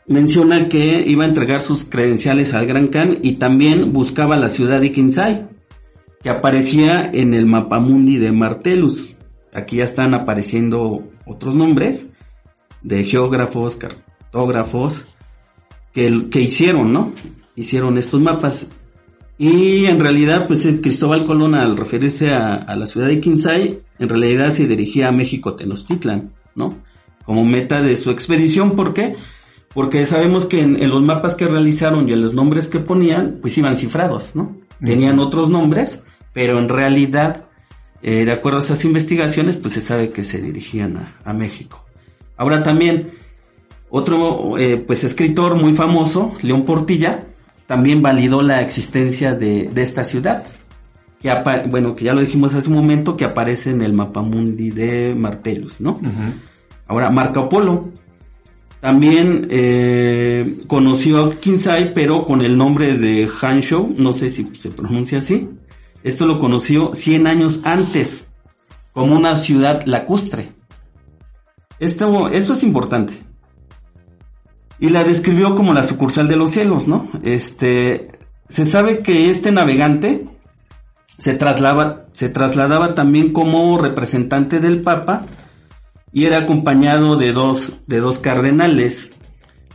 [0.07, 4.81] menciona que iba a entregar sus credenciales al Gran Khan y también buscaba la ciudad
[4.81, 5.47] de Kinsay,
[6.23, 9.15] que aparecía en el mapamundi de Martellus.
[9.53, 12.07] Aquí ya están apareciendo otros nombres
[12.83, 15.07] de geógrafos, cartógrafos,
[15.93, 17.13] que, que hicieron, ¿no?
[17.57, 18.69] Hicieron estos mapas.
[19.39, 24.51] Y en realidad, pues Cristóbal Colón al referirse a, la ciudad de Quinsay, en realidad
[24.51, 26.77] se dirigía a México Tenochtitlan, ¿no?
[27.25, 29.13] Como meta de su expedición, ¿por qué?
[29.13, 29.19] Porque
[30.07, 33.77] sabemos que en, los mapas que realizaron y en los nombres que ponían, pues iban
[33.77, 34.57] cifrados, ¿no?
[34.85, 37.45] Tenían otros nombres, pero en realidad,
[38.03, 41.85] eh, de acuerdo a esas investigaciones, pues se sabe que se dirigían a, México.
[42.37, 43.09] Ahora también,
[43.91, 47.27] otro, eh, pues escritor muy famoso, León Portilla,
[47.67, 50.45] también validó la existencia de, esta ciudad.
[51.21, 51.35] Que
[51.69, 55.15] bueno, que ya lo dijimos hace un momento, que aparece en el mapa mundi de
[55.17, 56.01] Martellus, ¿no?
[56.87, 57.91] Ahora, Marco Polo
[58.81, 64.71] también eh, conoció a Kinsay, pero con el nombre de Hanshou, no sé si se
[64.71, 65.49] pronuncia así.
[66.05, 68.29] Esto lo conoció 100 años antes,
[68.93, 70.53] como una ciudad lacustre.
[71.81, 73.29] Esto, esto es importante
[74.81, 77.09] y la describió como la sucursal de los cielos, ¿no?
[77.23, 78.09] Este,
[78.49, 80.27] se sabe que este navegante
[81.19, 85.27] se trasladaba, se trasladaba también como representante del Papa
[86.13, 89.13] y era acompañado de dos, de dos cardenales.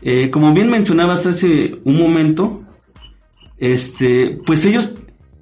[0.02, 2.64] Eh, como bien mencionabas hace un momento,
[3.58, 4.94] este, pues ellos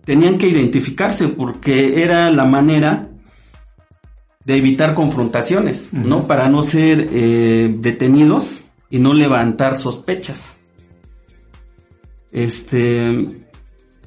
[0.06, 3.10] tenían que identificarse porque era la manera
[4.46, 6.28] de evitar confrontaciones, ¿no?
[6.28, 10.60] Para no ser eh, detenidos y no levantar sospechas.
[12.32, 13.28] Este,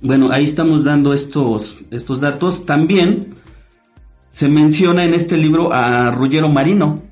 [0.00, 2.66] bueno, ahí estamos dando estos, estos datos.
[2.66, 3.34] También
[4.34, 7.04] se menciona en este libro a Ruggero Marino.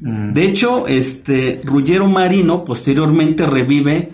[0.00, 0.32] Mm.
[0.32, 4.08] De hecho, este Ruggero Marino posteriormente revive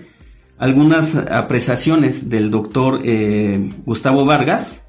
[0.59, 4.83] algunas apreciaciones del doctor eh, Gustavo Vargas.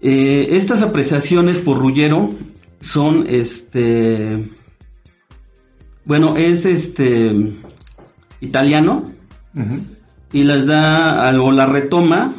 [0.00, 2.30] Eh, estas apreciaciones por Ruggero
[2.80, 4.50] son este
[6.04, 7.32] bueno, es este
[8.40, 9.04] italiano
[10.32, 12.34] y las da o la retoma,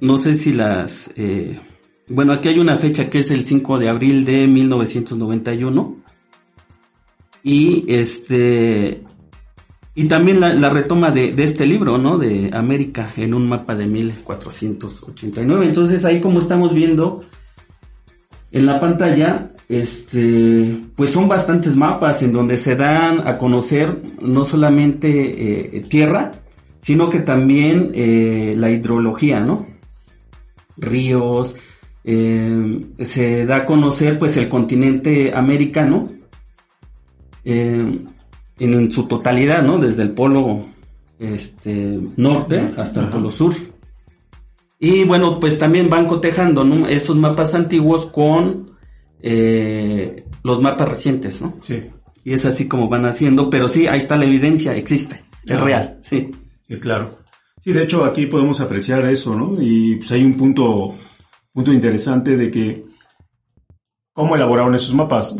[0.00, 1.10] no sé si las...
[1.16, 1.60] Eh,
[2.10, 5.96] bueno, aquí hay una fecha que es el 5 de abril de 1991
[7.42, 9.02] y este
[9.94, 12.18] y también la, retoma de, de, este libro, ¿no?
[12.18, 15.66] De América en un mapa de 1489.
[15.66, 17.20] Entonces ahí como estamos viendo
[18.52, 24.44] en la pantalla, este, pues son bastantes mapas en donde se dan a conocer no
[24.44, 26.32] solamente eh, tierra,
[26.82, 29.66] sino que también eh, la hidrología, ¿no?
[30.76, 31.54] Ríos,
[32.04, 36.06] eh, se da a conocer pues el continente americano
[37.44, 39.78] en su totalidad, ¿no?
[39.78, 40.66] Desde el polo
[41.18, 43.54] este, norte hasta el polo sur.
[44.78, 48.70] Y bueno, pues también van cotejando esos mapas antiguos con
[49.20, 51.56] eh, los mapas recientes, ¿no?
[51.60, 51.82] Sí.
[52.24, 55.98] Y es así como van haciendo, pero sí, ahí está la evidencia, existe, es real,
[56.02, 56.30] sí.
[56.80, 57.10] Claro.
[57.60, 59.60] Sí, de hecho aquí podemos apreciar eso, ¿no?
[59.60, 60.94] Y pues hay un punto,
[61.52, 62.84] punto interesante de que
[64.12, 65.36] cómo elaboraron esos mapas.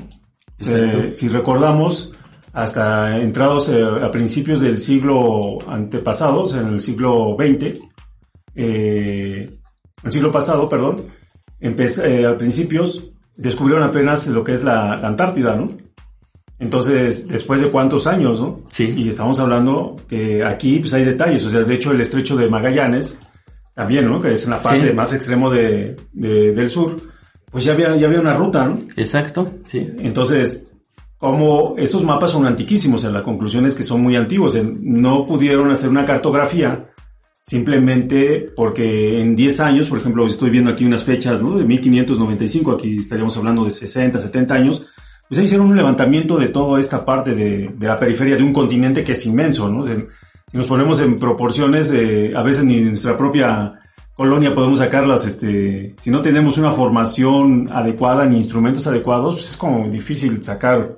[0.59, 2.13] Eh, si recordamos,
[2.53, 7.81] hasta entrados eh, a principios del siglo antepasado, o sea, en el siglo XX,
[8.55, 9.59] eh,
[10.03, 11.07] el siglo pasado, perdón,
[11.61, 15.71] eh, a principios descubrieron apenas lo que es la, Antártida, ¿no?
[16.59, 18.61] Entonces, después de cuántos años, ¿no?
[18.69, 18.93] Sí.
[18.97, 22.51] Y estamos hablando que aquí pues hay detalles, o sea, de hecho el estrecho de
[22.51, 23.21] Magallanes,
[23.81, 24.21] también, ¿no?
[24.21, 27.01] Que es en la parte más extremo de, del sur,
[27.51, 28.79] pues ya había, ya había una ruta, ¿no?
[28.95, 29.89] Exacto, sí.
[30.01, 30.69] Entonces,
[31.17, 35.89] como estos mapas son antiquísimos, la conclusión es que son muy antiguos, no pudieron hacer
[35.89, 36.91] una cartografía
[37.41, 41.57] simplemente porque en 10 años, por ejemplo, estoy viendo aquí unas fechas, ¿no?
[41.57, 44.87] De 1595, aquí estaríamos hablando de 60, 70 años,
[45.27, 49.03] pues ahí hicieron un levantamiento de toda esta parte de, la periferia de un continente
[49.03, 49.85] que es inmenso, ¿no?
[50.51, 53.81] Si nos ponemos en proporciones, eh, a veces ni nuestra propia
[54.15, 59.57] colonia podemos sacarlas, este, si no tenemos una formación adecuada ni instrumentos adecuados, pues es
[59.57, 60.97] como difícil sacar,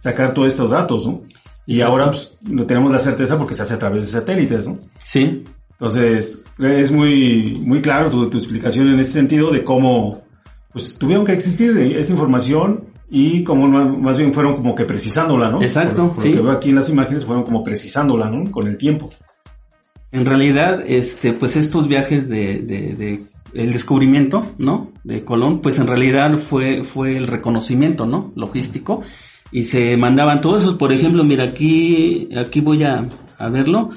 [0.00, 1.22] sacar todos estos datos, ¿no?
[1.64, 4.80] Y ahora pues, no tenemos la certeza porque se hace a través de satélites, ¿no?
[5.04, 5.44] Sí.
[5.70, 10.22] Entonces, es muy, muy claro tu, explicación en ese sentido de cómo
[10.72, 15.62] pues, tuvieron que existir esa información y cómo más bien fueron como que precisándola, ¿no?
[15.62, 18.50] Exacto, por, Lo que veo aquí en las imágenes fueron como precisándola, ¿no?
[18.50, 19.10] Con el tiempo.
[20.12, 23.22] En realidad, este, pues estos viajes de, de, de
[23.54, 24.92] el descubrimiento, ¿no?
[25.04, 28.32] De Colón, pues en realidad fue, fue el reconocimiento, ¿no?
[28.34, 29.02] Logístico.
[29.50, 33.88] Y se mandaban todos esos, por ejemplo, mira, aquí, aquí voy a, a verlo.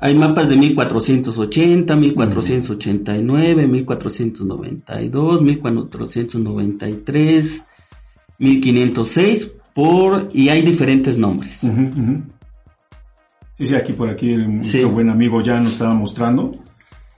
[0.00, 7.64] Hay mapas de 1480, 1489, 1492, 1493,
[8.38, 11.62] 1506, por, y hay diferentes nombres.
[13.56, 16.56] Sí, sí, aquí por aquí el buen amigo ya nos estaba mostrando,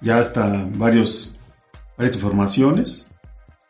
[0.00, 1.36] ya hasta varios,
[1.96, 3.10] varias informaciones.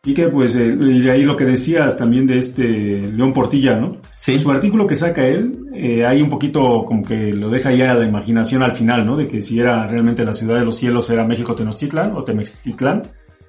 [0.04, 3.96] Y que pues, eh, y ahí lo que decías también de este León Portilla, ¿no?
[4.16, 4.38] Sí.
[4.38, 7.96] Su artículo que saca él, eh, hay un poquito como que lo deja ya a
[7.96, 9.16] la imaginación al final, ¿no?
[9.16, 13.02] De que si era realmente la ciudad de los cielos era México Tenochtitlan o Temextitlán,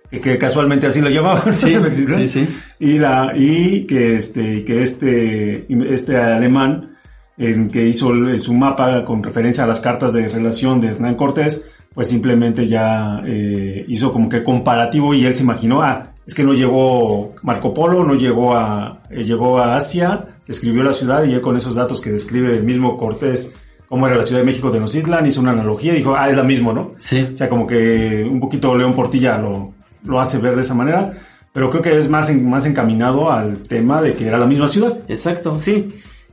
[0.10, 2.48] que, casualmente así lo llamaban, sí, sí, sí.
[2.80, 6.92] Y, la, y que este, que este, este alemán,
[7.38, 11.64] en que hizo su mapa con referencia a las cartas de relación de Hernán Cortés,
[11.94, 16.44] pues simplemente ya eh, hizo como que comparativo y él se imaginó, ah, es que
[16.44, 21.32] no llegó Marco Polo, no llegó a, eh, llegó a Asia, escribió la ciudad y
[21.32, 23.54] ya con esos datos que describe el mismo Cortés,
[23.88, 26.36] cómo era la Ciudad de México de Tenochtitlan, hizo una analogía y dijo, ah, es
[26.36, 26.92] la mismo, ¿no?
[26.98, 27.30] Sí.
[27.32, 31.14] O sea, como que un poquito León Portilla lo, lo hace ver de esa manera,
[31.54, 35.00] pero creo que es más, más encaminado al tema de que era la misma ciudad.
[35.08, 35.90] Exacto, sí.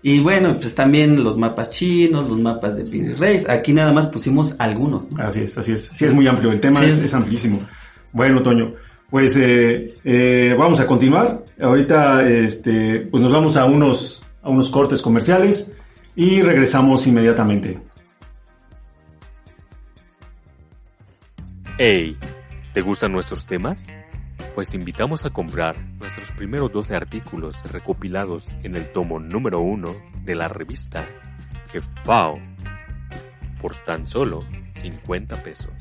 [0.07, 3.49] Y bueno, pues también los mapas chinos, los mapas de Piri Reis.
[3.49, 5.09] Aquí nada más pusimos algunos.
[5.19, 5.91] Así es, así es.
[5.95, 6.53] Sí, es muy amplio.
[6.53, 7.61] El tema es, amplísimo.
[8.13, 8.69] Bueno, Toño,
[9.09, 11.43] pues eh, eh, vamos a continuar.
[11.59, 15.73] Ahorita este, pues nos vamos a unos, a unos cortes comerciales
[16.15, 17.79] y regresamos inmediatamente.
[21.79, 22.15] Hey,
[22.75, 23.87] ¿te gustan nuestros temas?
[24.57, 29.95] Pues te invitamos a comprar nuestros primeros 12 artículos recopilados en el tomo número 1
[30.25, 31.07] de la revista
[31.71, 32.41] Jefao
[33.63, 35.73] por tan solo 50 pesos.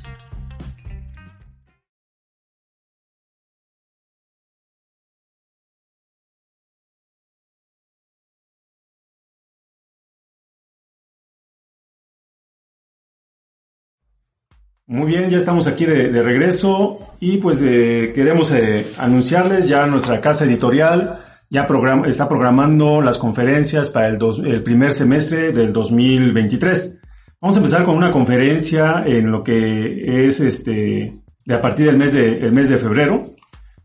[14.86, 20.20] Muy bien, ya estamos aquí de, regreso y pues eh, queremos eh, anunciarles ya nuestra
[20.20, 21.68] casa editorial ya
[22.08, 27.00] está programando las conferencias para el, el, primer semestre del 2023.
[27.40, 31.98] Vamos a empezar con una conferencia en lo que es este de a partir del
[31.98, 33.22] mes de, el mes de febrero.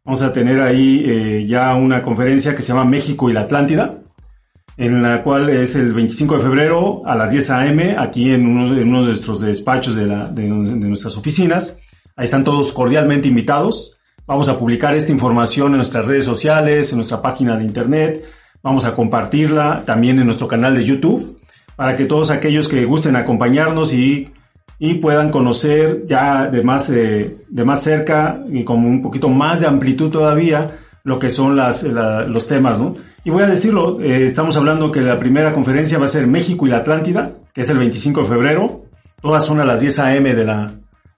[0.05, 4.01] Vamos a tener ahí eh, ya una conferencia que se llama México y la Atlántida
[4.79, 7.97] en la cual es el 25 de febrero a las 10 a.m.
[7.99, 11.81] aquí en uno, de nuestros despachos de, nuestras oficinas.
[12.15, 13.99] Ahí están todos cordialmente invitados.
[14.25, 18.25] Vamos a publicar esta información en nuestras redes sociales, en nuestra página de internet.
[18.63, 21.41] Vamos a compartirla también en nuestro canal de YouTube
[21.75, 24.33] para que todos aquellos que gusten acompañarnos y,
[25.03, 30.09] puedan conocer ya de más, de más cerca y con un poquito más de amplitud
[30.09, 32.95] todavía lo que son las, los temas, ¿no?
[33.29, 36.67] Y voy a decirlo, eh, estamos hablando que la primera conferencia va a ser México
[36.67, 38.87] y la Atlántida, que es el 25 de febrero.
[39.21, 40.35] Todas son a las 10 a.m.
[40.35, 40.73] de la,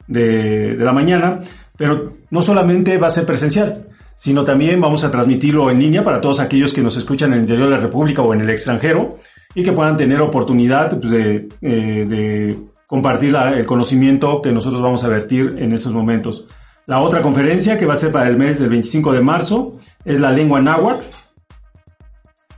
[0.08, 1.38] de, la mañana,
[1.76, 3.86] pero no solamente va a ser presencial,
[4.16, 7.40] sino también vamos a transmitirlo en línea para todos aquellos que nos escuchan en el
[7.42, 9.18] interior de la República o en el extranjero
[9.54, 12.58] y que puedan tener oportunidad pues, de, eh, de,
[12.88, 16.48] compartir el conocimiento que nosotros vamos a vertir en esos momentos.
[16.86, 20.18] La otra conferencia que va a ser para el mes del 25 de marzo es
[20.18, 21.19] la lengua náhuatl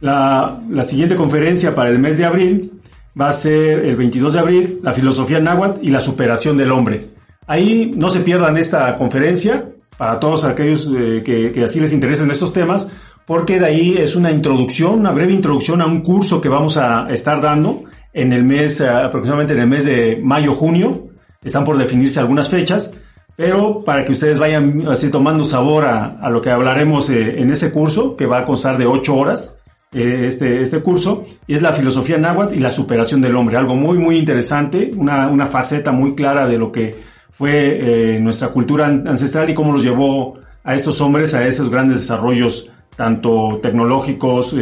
[0.02, 2.72] La, la siguiente conferencia para el mes de abril
[3.18, 7.10] va a ser el 22 de abril, la filosofía náhuatl y la superación del hombre.
[7.46, 9.64] Ahí no se pierdan esta conferencia
[9.96, 12.90] para todos aquellos eh, que, así les interesen estos temas,
[13.26, 17.08] porque de ahí es una introducción, una breve introducción a un curso que vamos a
[17.12, 21.04] estar dando en el mes, eh, aproximadamente en el mes de mayo-junio.
[21.44, 22.92] Están por definirse algunas fechas,
[23.36, 27.50] pero para que ustedes vayan así tomando sabor a, a lo que hablaremos eh, en
[27.50, 29.61] ese curso, que va a constar de ocho horas,
[29.92, 33.56] este, este curso, es la filosofía náhuatl y la superación del hombre.
[33.56, 38.86] Algo muy, muy interesante, una, una faceta muy clara de lo que fue nuestra cultura
[38.86, 44.54] ancestral y cómo los llevó a estos hombres a esos grandes desarrollos tanto tecnológicos,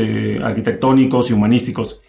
[0.42, 2.00] arquitectónicos y humanísticos.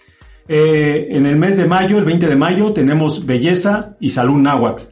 [0.48, 4.84] Eh, en el mes de mayo, el 20 de mayo, tenemos belleza y salud náhuatl.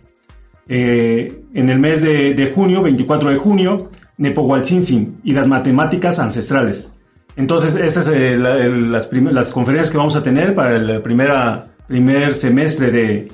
[0.67, 6.95] Eh, en el mes de, junio, 24 de junio, Nepohualcinsin y las matemáticas ancestrales.
[7.39, 12.35] Entonces, estas son eh, las, las, conferencias que vamos a tener para el primera, primer
[12.35, 13.31] semestre de,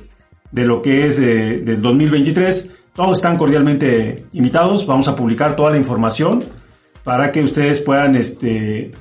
[0.52, 2.72] de lo que es del 2023.
[2.94, 4.86] Todos están cordialmente invitados.
[4.86, 6.44] Vamos a publicar toda la información
[7.04, 8.92] para que ustedes puedan este,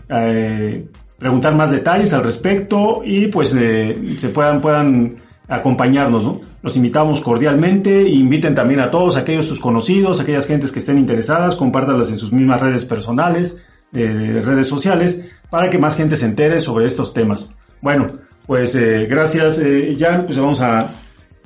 [1.18, 5.16] preguntar más detalles al respecto y pues eh, se puedan, puedan
[5.48, 6.40] acompañarnos, ¿no?
[6.62, 11.56] Los invitamos cordialmente inviten también a todos aquellos sus conocidos, aquellas gentes que estén interesadas,
[11.56, 13.62] compártanlas en sus mismas redes personales,
[13.94, 17.50] eh, redes sociales, para que más gente se entere sobre estos temas.
[17.80, 19.62] Bueno, pues eh, gracias
[19.98, 20.90] Jan, pues vamos a,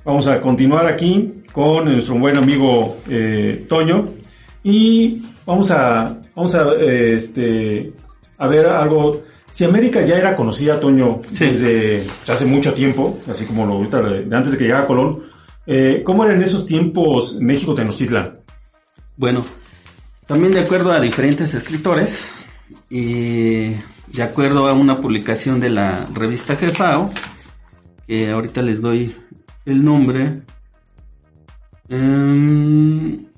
[0.05, 2.97] vamos a continuar aquí con nuestro buen amigo
[3.69, 4.09] Toño
[4.65, 7.93] y vamos a, vamos a, este,
[8.39, 9.21] a ver algo
[9.51, 14.37] si América ya era conocida, Toño, desde hace mucho tiempo, así como lo ahorita, de
[14.37, 15.21] antes de que llegara Colón,
[15.67, 18.39] eh, ¿cómo era en esos tiempos México Tenochtitlan?
[19.17, 19.45] Bueno,
[20.27, 22.31] también de acuerdo a diferentes escritores
[22.91, 23.71] y
[24.07, 27.11] de acuerdo a una publicación de la revista Jefao,
[28.07, 29.15] que ahorita les doy
[29.65, 30.43] el nombre,
[31.89, 33.29] em,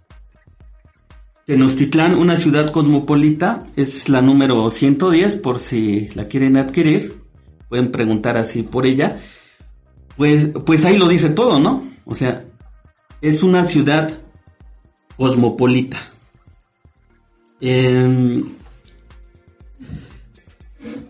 [1.51, 7.23] Tenochtitlán, una ciudad cosmopolita, es la número 110 por si la quieren adquirir.
[7.69, 9.19] Pueden preguntar así por ella.
[10.17, 11.83] Pues, pues ahí lo dice todo, ¿no?
[12.05, 12.45] O sea,
[13.21, 14.17] es una ciudad
[15.17, 15.99] cosmopolita.
[17.61, 18.45] Em,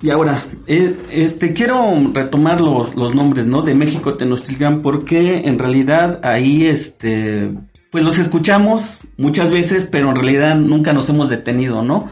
[0.02, 3.60] y ahora, eh, este, quiero retomar los, los nombres, ¿no?
[3.62, 7.50] De México Tenochtitlán, porque en realidad ahí, este,
[7.90, 12.08] pues los escuchamos muchas veces, pero en realidad nunca nos hemos detenido, ¿no?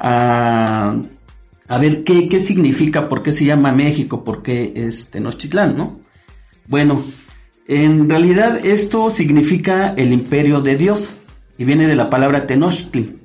[0.00, 0.94] a,
[1.78, 6.00] ver qué, qué significa, por qué se llama México, por qué es Tenochtitlán, ¿no?
[6.66, 7.02] Bueno,
[7.66, 11.18] en realidad esto significa el imperio de Dios
[11.58, 13.16] y viene de la palabra Tenochtli.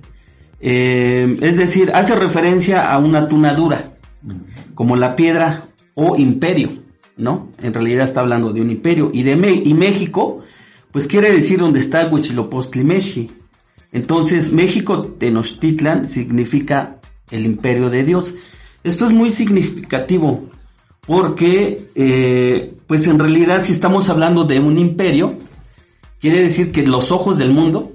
[0.60, 3.93] Eh, es decir, hace referencia a una tunadura,
[4.76, 6.70] como la piedra o imperio,
[7.18, 7.50] ¿no?
[7.60, 10.44] En realidad está hablando de un imperio y de y México
[10.94, 13.30] pues quiere decir donde está Huitzilopochtli
[13.92, 17.00] Entonces, México Tenochtitlan significa
[17.32, 18.36] el imperio de Dios.
[18.84, 20.50] Esto es muy significativo
[21.08, 25.34] porque, eh, pues en realidad, si estamos hablando de un imperio,
[26.20, 27.94] quiere decir que los ojos del mundo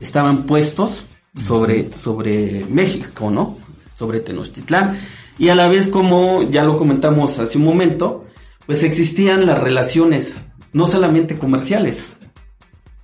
[0.00, 3.56] estaban puestos sobre, sobre México, ¿no?
[3.94, 4.98] Sobre Tenochtitlán.
[5.38, 8.24] Y a la vez, como ya lo comentamos hace un momento,
[8.66, 10.36] pues existían las relaciones
[10.72, 12.16] no solamente comerciales,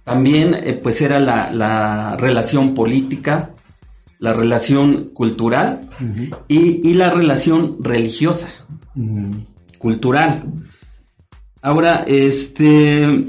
[0.05, 3.51] también eh, pues era la, relación política,
[4.19, 5.89] la relación cultural
[6.49, 8.49] y, la relación religiosa,
[9.79, 10.45] cultural.
[11.63, 13.25] Ahora, este,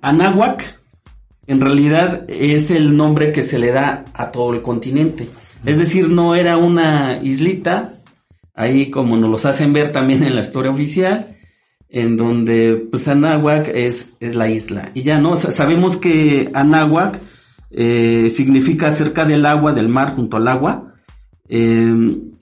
[0.00, 0.80] Anáhuac
[1.46, 5.28] en realidad es el nombre que se le da a todo el continente.
[5.64, 7.95] Es decir, no era una islita,
[8.56, 11.36] ahí como nos los hacen ver también en la historia oficial,
[11.88, 14.90] en donde pues Anáhuac es, es la isla.
[14.94, 17.20] Y ya no, sabemos que Anáhuac
[17.70, 20.92] eh, significa cerca del agua, del mar, junto al agua.
[21.48, 21.94] Eh,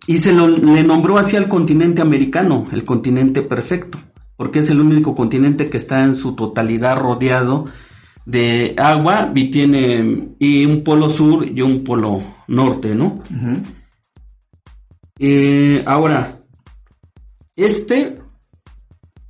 [0.06, 3.98] y se lo, le nombró hacia el continente americano, el continente perfecto,
[4.36, 7.64] porque es el único continente que está en su totalidad rodeado
[8.26, 13.22] de agua y tiene y un polo sur y un polo norte, ¿no?
[15.26, 16.42] Eh, ahora,
[17.56, 18.16] este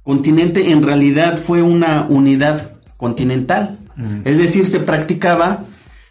[0.03, 3.78] continente en realidad fue una unidad continental.
[4.24, 5.66] Es decir, se practicaba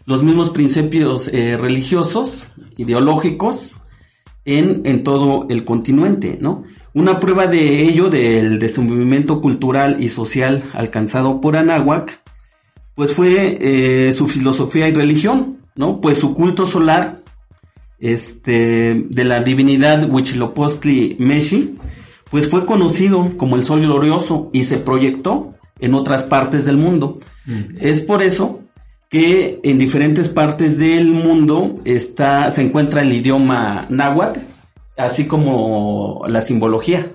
[0.06, 2.46] los mismos principios eh, religiosos,
[2.78, 3.72] ideológicos,
[4.46, 6.62] en, en, todo el continente, ¿no?
[6.94, 12.22] Una prueba de ello, del desenvolvimiento cultural y social alcanzado por Anáhuac,
[12.94, 16.00] pues fue eh, su filosofía y religión, ¿no?
[16.00, 17.18] Pues su culto solar
[17.98, 21.76] este, de la divinidad Huitzilopochtli Meshi,
[22.30, 27.18] pues fue conocido como el Sol Glorioso y se proyectó en otras partes del mundo.
[27.78, 28.60] Es por eso
[29.08, 34.40] que en diferentes partes del mundo está, se encuentra el idioma náhuatl,
[34.96, 37.12] así como la simbología.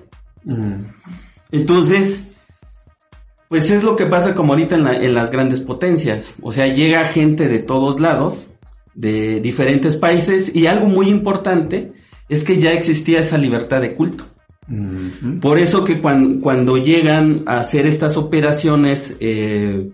[1.52, 2.24] Entonces,
[3.48, 6.34] pues es lo que pasa como ahorita en, en, las grandes potencias.
[6.40, 8.48] O sea, llega gente de todos lados,
[8.94, 11.92] de diferentes países, y algo muy importante
[12.28, 14.26] es que ya existía esa libertad de culto.
[15.40, 19.90] Por eso que cuando, cuando, llegan a hacer estas operaciones eh,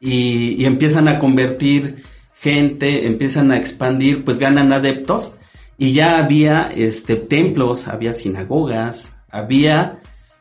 [0.00, 2.02] y, y, empiezan a convertir
[2.34, 5.32] gente, empiezan a expandir, pues ganan adeptos
[5.78, 9.98] y ya había este, templos, había sinagogas, había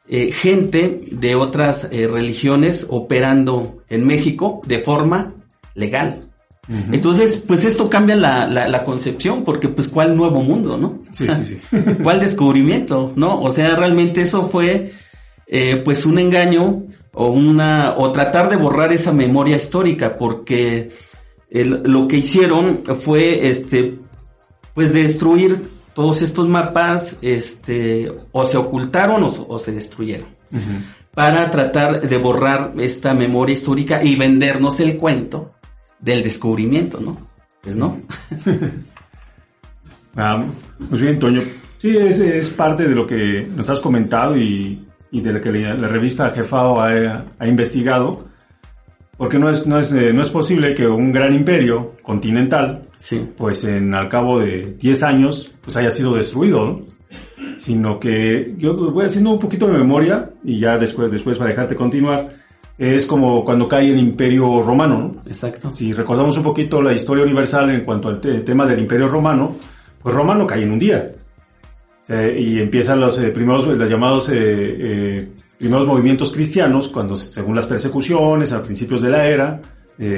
[0.08, 5.34] eh, gente de otras eh, religiones operando en México de forma
[5.74, 6.31] legal.
[6.92, 11.00] Entonces, pues esto cambia la, la, concepción, porque pues cuál nuevo mundo, ¿no?
[11.12, 11.60] Sí, sí, sí.
[12.04, 13.42] ¿Cuál descubrimiento, no?
[13.42, 14.94] O sea, realmente eso fue
[15.48, 20.92] eh, pues un engaño o una, o tratar de borrar esa memoria histórica, porque
[21.50, 24.00] lo que hicieron fue este,
[24.74, 30.30] pues destruir todos estos mapas, este, o se ocultaron o, se destruyeron.
[31.14, 35.50] Para tratar de borrar esta memoria histórica y vendernos el cuento
[36.02, 37.18] del descubrimiento, ¿no?
[37.62, 38.00] Pues no.
[40.16, 40.44] ah,
[40.90, 41.42] pues bien, Toño.
[41.78, 45.52] Sí, es, es parte de lo que nos has comentado y, y de lo que
[45.52, 48.26] la, revista Jefao ha, ha, investigado.
[49.18, 53.22] Porque no es, no, es, eh, no es posible que un gran imperio continental, sí.
[53.38, 56.86] pues en al cabo de 10 años, pues haya sido destruido, ¿no?
[57.56, 61.76] Sino que yo voy haciendo un poquito de memoria y ya después, después para dejarte
[61.76, 62.41] continuar
[62.82, 65.22] es como cuando cae el imperio romano, ¿no?
[65.28, 65.70] Exacto.
[65.70, 69.56] Si recordamos un poquito la historia universal en cuanto al te tema del imperio romano,
[70.02, 71.12] pues romano cae en un día.
[72.10, 75.30] Eh, y empiezan los eh, primeros, los llamados eh,
[75.60, 79.62] primeros movimientos cristianos, cuando según las persecuciones a principios de la era,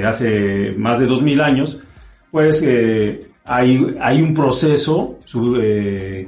[0.06, 1.78] hace más de dos mil años,
[2.30, 2.64] pues
[3.44, 5.58] hay, hay un proceso sub,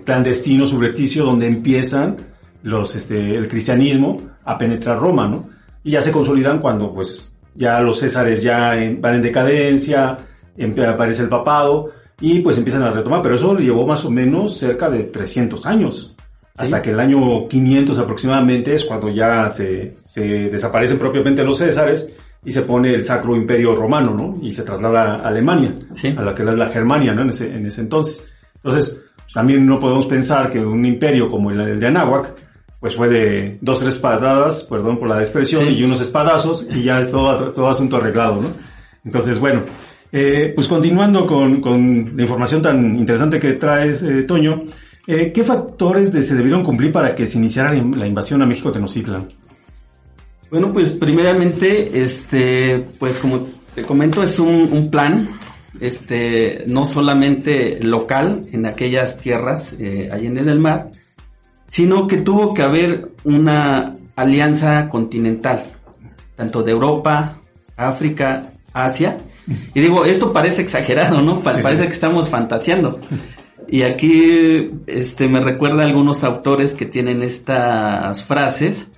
[0.04, 2.16] clandestino, subrepticio, donde empiezan
[2.62, 5.56] los, este, el cristianismo a penetrar Roma, ¿no?
[5.86, 10.16] Y ya se consolidan cuando pues ya los césares ya van en decadencia,
[10.88, 14.90] aparece el papado y pues empiezan a retomar, pero eso llevó más o menos cerca
[14.90, 16.16] de 300 años.
[16.56, 22.12] Hasta que el año 500 aproximadamente es cuando ya se, se desaparecen propiamente los césares
[22.44, 24.44] y se pone el Sacro Imperio Romano, ¿no?
[24.44, 25.72] Y se traslada a Alemania,
[26.16, 27.22] a la que es la Germania, ¿no?
[27.22, 28.24] En ese, en ese entonces.
[28.56, 32.45] Entonces, también no podemos pensar que un imperio como el, el de Anáhuac
[32.80, 37.00] pues fue de dos, tres patadas, perdón por la expresión, y unos espadazos, y ya
[37.00, 38.50] es todo, todo asunto arreglado, ¿no?
[39.04, 39.62] Entonces, bueno,
[40.12, 44.64] eh, pues continuando con, con, la información tan interesante que traes, eh, Toño,
[45.06, 48.72] eh, ¿qué factores de, se debieron cumplir para que se iniciara la invasión a México
[48.72, 49.28] Tenochtitlan?
[50.50, 55.28] Bueno, pues primeramente, este, pues como te comento, es un, un plan,
[55.80, 60.90] este, no solamente local en aquellas tierras eh, allende del mar,
[61.68, 65.64] sino que tuvo que haber una alianza continental,
[66.34, 67.38] tanto de Europa,
[67.76, 69.18] África, Asia.
[69.74, 71.40] Y digo, esto parece exagerado, ¿no?
[71.40, 73.00] parece que estamos fantaseando.
[73.68, 78.88] Y aquí este, me recuerda a algunos autores que tienen estas frases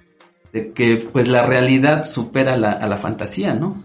[0.53, 3.77] de que pues la realidad supera la, a la fantasía, ¿no?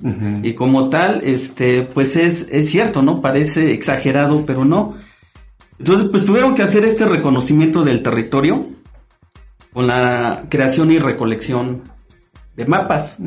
[0.44, 3.22] Y como tal, este, pues es, es cierto, ¿no?
[3.22, 4.96] Parece exagerado, pero no.
[5.80, 8.68] Entonces, pues tuvieron que hacer este reconocimiento del territorio
[9.74, 11.82] con la creación y recolección
[12.56, 13.18] de mapas.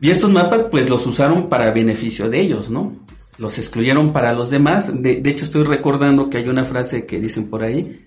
[0.00, 2.92] Y estos mapas, pues los usaron para beneficio de ellos, ¿no?
[3.38, 4.90] Los excluyeron para los demás.
[5.02, 8.04] De, hecho, estoy recordando que hay una frase que dicen por ahí,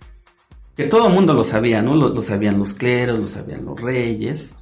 [0.76, 1.96] que todo el mundo lo sabía, ¿no?
[1.96, 4.54] Lo, sabían los cleros, lo sabían los reyes,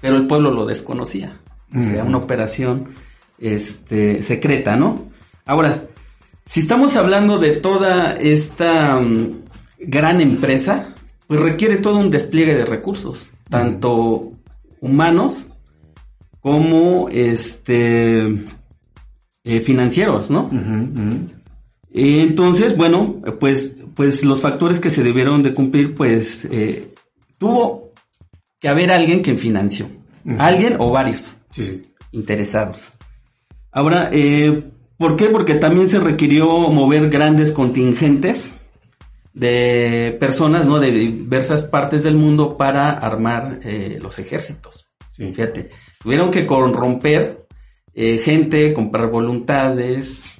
[0.00, 1.40] pero el pueblo lo desconocía.
[1.76, 2.90] O sea, una operación
[3.38, 5.08] este, secreta, ¿no?
[5.44, 5.82] Ahora,
[6.46, 9.44] si estamos hablando de toda esta mm,
[9.78, 10.94] gran empresa,
[11.26, 14.32] pues requiere todo un despliegue de recursos, tanto
[14.80, 15.46] humanos
[16.40, 18.44] como este
[19.44, 20.50] eh, financieros, ¿no?
[21.92, 26.92] Entonces, bueno, pues, pues los factores que se debieron de cumplir, pues eh,
[27.38, 27.92] tuvo
[28.60, 29.86] que haber alguien que financió,
[30.38, 31.36] alguien o varios
[32.12, 32.88] interesados.
[33.70, 34.70] Ahora, eh,
[35.04, 35.26] ¿por qué?
[35.26, 38.54] Porque también se requirió mover grandes contingentes
[39.34, 40.80] de personas, ¿no?
[40.80, 44.86] De diversas partes del mundo para armar eh, los ejércitos.
[45.14, 45.68] Fíjate,
[46.02, 47.44] tuvieron que corromper
[47.92, 50.38] eh, gente, comprar voluntades,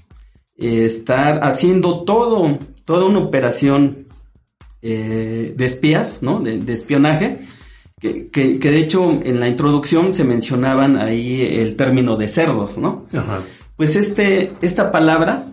[0.57, 4.07] eh, estar haciendo todo, toda una operación
[4.81, 6.41] de espías, ¿no?
[6.41, 7.39] De, de espionaje,
[8.01, 12.79] que, que, que, de hecho en la introducción se mencionaban ahí el término de cerdos,
[12.79, 13.07] ¿no?
[13.13, 13.43] Ajá.
[13.77, 15.47] Pues este, esta palabra,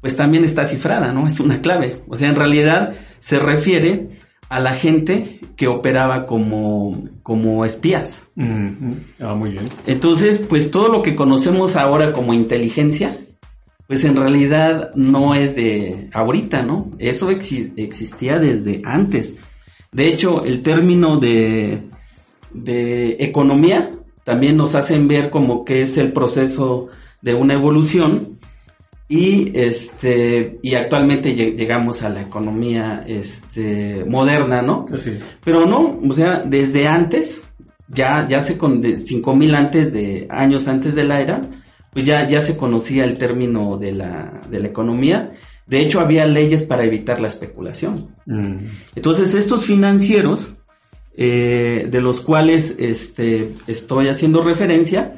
[0.00, 1.26] pues también está cifrada, ¿no?
[1.28, 2.02] Es una clave.
[2.08, 4.08] O sea, en realidad se refiere
[4.48, 8.28] a la gente que operaba como, como espías.
[8.36, 9.64] Mm, Ah, muy bien.
[9.86, 13.16] Entonces, pues todo lo que conocemos ahora como inteligencia,
[13.88, 16.90] pues en realidad no es de ahorita, ¿no?
[16.98, 19.34] Eso exi- existía desde antes.
[19.92, 21.82] De hecho, el término de,
[22.52, 23.90] de economía
[24.24, 26.88] también nos hacen ver como que es el proceso
[27.26, 28.38] de una evolución
[29.08, 34.84] y este y actualmente lle- llegamos a la economía este moderna, ¿no?
[35.44, 37.44] Pero no, o sea, desde antes,
[37.88, 41.40] ya, ya se con, de 5000 antes de, años antes de la era,
[41.92, 45.30] pues ya, ya se conocía el término de la, de la economía.
[45.66, 48.14] De hecho, había leyes para evitar la especulación.
[48.26, 48.58] Mm,
[48.94, 50.54] Entonces, estos financieros,
[51.16, 55.16] eh, de los cuales este, estoy haciendo referencia,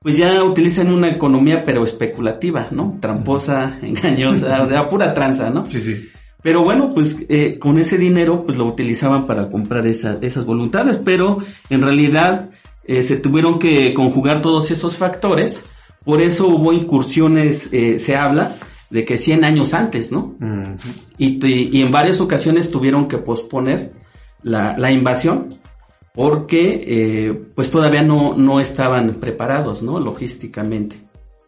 [0.00, 2.96] pues ya utilizan una economía pero especulativa, ¿no?
[3.00, 5.68] Tramposa, engañosa, o sea, pura tranza, ¿no?
[5.68, 6.08] Sí, sí.
[6.42, 10.96] Pero bueno, pues eh, con ese dinero pues lo utilizaban para comprar esa- esas voluntades,
[10.98, 11.38] pero
[11.68, 12.50] en realidad
[12.84, 15.64] eh, se tuvieron que conjugar todos esos factores,
[16.04, 18.54] por eso hubo incursiones, eh, se habla
[18.88, 20.36] de que 100 años antes, ¿no?
[21.18, 23.92] Y, y- y en varias ocasiones tuvieron que posponer
[24.42, 25.48] la, la invasión
[26.18, 30.00] porque eh, pues todavía no, no estaban preparados, ¿no?
[30.00, 30.96] Logísticamente.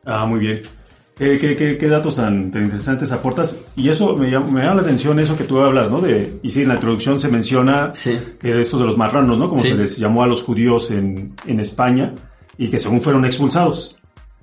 [0.04, 0.62] Ah, muy bien.
[1.18, 3.58] ¿Qué, qué, qué, qué datos tan, tan interesantes aportas?
[3.74, 6.00] Y eso me llama, me llama la atención, eso que tú hablas, ¿no?
[6.00, 8.16] De, y sí, en la introducción se menciona Sí.
[8.38, 9.48] que estos de los marranos, ¿no?
[9.48, 9.70] Como Sí.
[9.72, 12.14] se les llamó a los judíos en, en España
[12.56, 13.96] y que según fueron expulsados.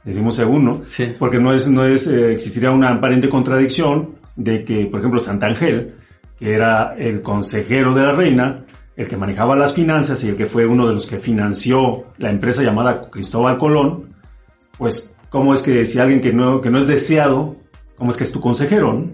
[0.03, 0.81] Decimos según, ¿no?
[0.83, 1.15] Sí.
[1.17, 5.93] Porque no es, no es, eh, existiría una aparente contradicción de que, por ejemplo, Santangel,
[6.37, 8.59] que era el consejero de la reina,
[8.97, 12.29] el que manejaba las finanzas y el que fue uno de los que financió la
[12.31, 14.09] empresa llamada Cristóbal Colón,
[14.77, 17.55] pues, ¿cómo es que si alguien que no, que no es deseado,
[17.95, 19.05] cómo es que es tu consejero, ¿no?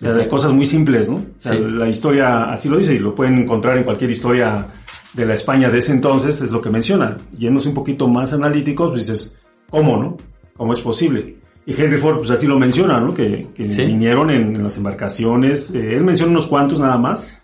[0.00, 1.16] O sea, de cosas muy simples, ¿no?
[1.16, 1.58] O sea, Sí.
[1.60, 4.66] la historia así lo dice y lo pueden encontrar en cualquier historia
[5.12, 7.16] de la España de ese entonces, es lo que menciona.
[7.36, 9.38] Yéndose un poquito más analíticos, pues dices,
[9.70, 10.16] ¿cómo, no?
[10.56, 11.36] ¿Cómo es posible?
[11.66, 13.14] Y Henry Ford, pues así lo menciona, ¿no?
[13.14, 13.84] Que, que Sí.
[13.84, 17.36] vinieron en, en las embarcaciones, eh, él menciona unos cuantos nada más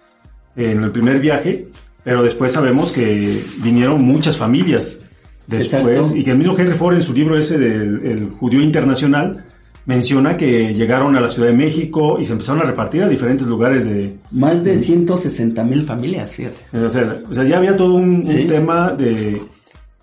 [0.57, 1.69] en el primer viaje,
[2.05, 5.01] pero después sabemos que vinieron muchas familias
[5.47, 6.17] después Exacto.
[6.17, 9.45] y que el mismo Henry Ford en su libro ese del el judío internacional
[9.87, 13.47] menciona que llegaron a la Ciudad de México y se empezaron a repartir a diferentes
[13.47, 16.57] lugares de, Más de 160 mil familias, fíjate.
[16.79, 19.41] o sea, o sea, ya había todo un, tema de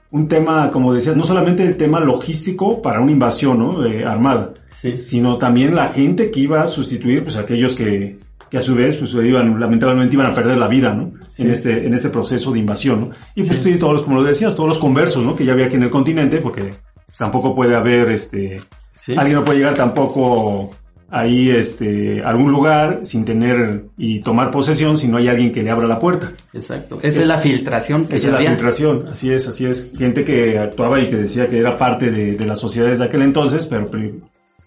[0.10, 3.86] un tema, como decías, no solamente el tema logístico para una invasión ¿no?
[3.86, 4.98] Eh, armada, Sí.
[4.98, 8.18] sino también la gente que iba a sustituir, pues aquellos que,
[8.50, 11.12] que a su vez, pues iban, lamentablemente iban a perder la vida, ¿no?
[11.38, 13.10] En este, en este proceso de invasión, ¿no?
[13.36, 15.36] Y pues y todos los, como lo decías, todos los conversos, ¿no?
[15.36, 16.62] Que ya había aquí en el continente, porque
[17.06, 18.62] pues, tampoco puede haber, este,
[19.02, 19.14] Sí.
[19.18, 20.72] alguien no puede llegar tampoco
[21.10, 25.62] ahí, este, a algún lugar sin tener y tomar posesión si no hay alguien que
[25.62, 26.32] le abra la puerta.
[26.54, 26.98] Exacto.
[27.02, 28.50] Esa es la filtración que Esa es la había.
[28.52, 29.92] filtración, así es, así es.
[29.98, 33.22] Gente que actuaba y que decía que era parte de, de las sociedades de aquel
[33.22, 33.90] entonces, pero,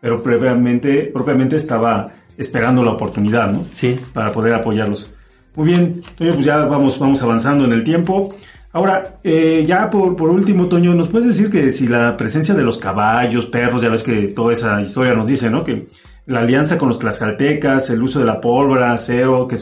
[0.01, 3.65] pero previamente, propiamente estaba esperando la oportunidad, ¿no?
[3.73, 3.99] Sí.
[4.13, 5.13] Para poder apoyarlos.
[5.57, 8.35] Muy bien, Toño, pues ya vamos, vamos avanzando en el tiempo.
[8.73, 12.79] Ahora, eh, ya por, último, Toño, ¿nos puedes decir que si la presencia de los
[12.79, 15.65] caballos, perros, ya ves que toda esa historia nos dice, ¿no?
[15.65, 15.89] Que
[16.27, 19.57] la alianza con los tlaxcaltecas, el uso de la pólvora, acero, que,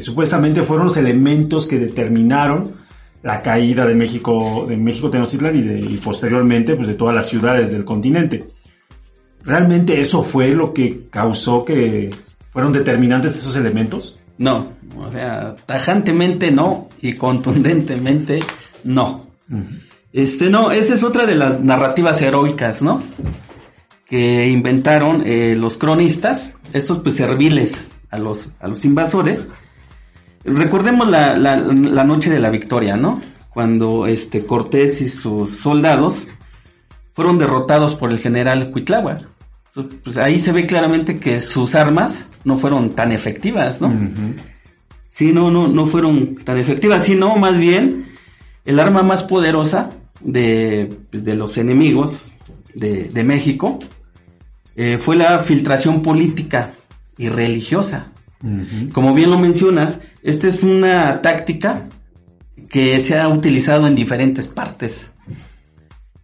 [0.00, 2.72] supuestamente fueron los elementos que determinaron
[3.22, 7.72] la caída de México, de México Tenochtitlan y, y posteriormente, pues de todas las ciudades
[7.72, 8.46] del continente.
[9.44, 12.10] ¿Realmente eso fue lo que causó que
[12.50, 14.20] fueron determinantes esos elementos?
[14.38, 14.72] No.
[14.98, 18.40] O sea, tajantemente no y contundentemente
[18.84, 19.26] no.
[20.12, 23.02] Este, no, esa es otra de las narrativas heroicas, ¿no?
[24.06, 29.46] Que inventaron eh, los cronistas, estos pues serviles a los, a los invasores.
[30.44, 33.20] Recordemos la, la, la noche de la victoria, ¿no?
[33.50, 36.26] Cuando este Cortés y sus soldados
[37.12, 39.33] fueron derrotados por el general Cuitláhuac.
[39.76, 43.92] Entonces, Pues ahí se ve claramente que sus armas no fueron tan efectivas, ¿no?
[45.12, 48.06] Sí, no, no, no fueron tan efectivas, sino más bien
[48.64, 52.32] el arma más poderosa de, pues, de los enemigos
[52.74, 53.78] de, de México
[54.76, 56.72] eh, fue la filtración política
[57.16, 58.10] y religiosa.
[58.92, 61.88] Como bien lo mencionas, esta es una táctica
[62.68, 65.12] que se ha utilizado en diferentes partes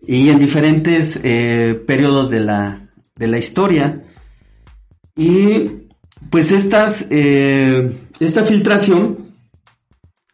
[0.07, 2.90] y en diferentes eh, periodos de la,
[3.21, 4.03] de la historia.
[5.15, 5.71] Y
[6.31, 9.35] pues estas, eh, esta filtración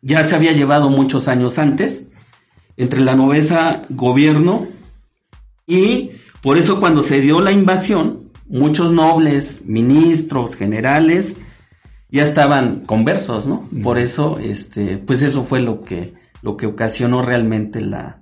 [0.01, 2.05] ya se había llevado muchos años antes
[2.77, 4.69] entre la novesa gobierno
[5.67, 6.13] y
[6.43, 11.35] por eso cuando se dio la invasión, muchos nobles, ministros, generales,
[12.09, 13.69] ya estaban conversos, ¿no?
[13.83, 18.21] Por eso, este, pues eso fue lo que, lo que ocasionó realmente la,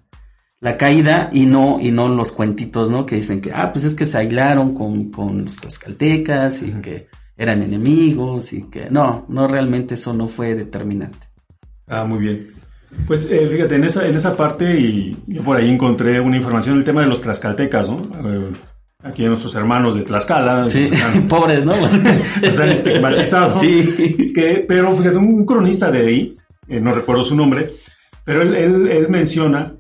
[0.65, 3.05] la caída y no, y no los cuentitos, ¿no?
[3.05, 7.07] Que dicen que, ah, pues es que se aislaron con, con los tlaxcaltecas y que
[7.37, 11.29] eran enemigos y que, no, no, realmente eso no fue determinante.
[11.87, 12.47] Ah, muy bien.
[13.07, 16.77] Pues eh, fíjate, en esa, en esa parte y yo por ahí encontré una información
[16.77, 18.01] del tema de los tlaxcaltecas, ¿no?
[18.25, 18.51] Eh,
[19.03, 20.67] aquí nuestros hermanos de Tlaxcala.
[20.67, 20.91] Sí,
[21.29, 21.75] pobres, ¿no?
[22.43, 23.61] están estigmatizados.
[23.61, 24.33] Sí.
[24.35, 26.37] Que, pero fíjate, un cronista de ahí,
[26.69, 27.69] eh, no recuerdo su nombre,
[28.25, 29.75] pero él, él, él menciona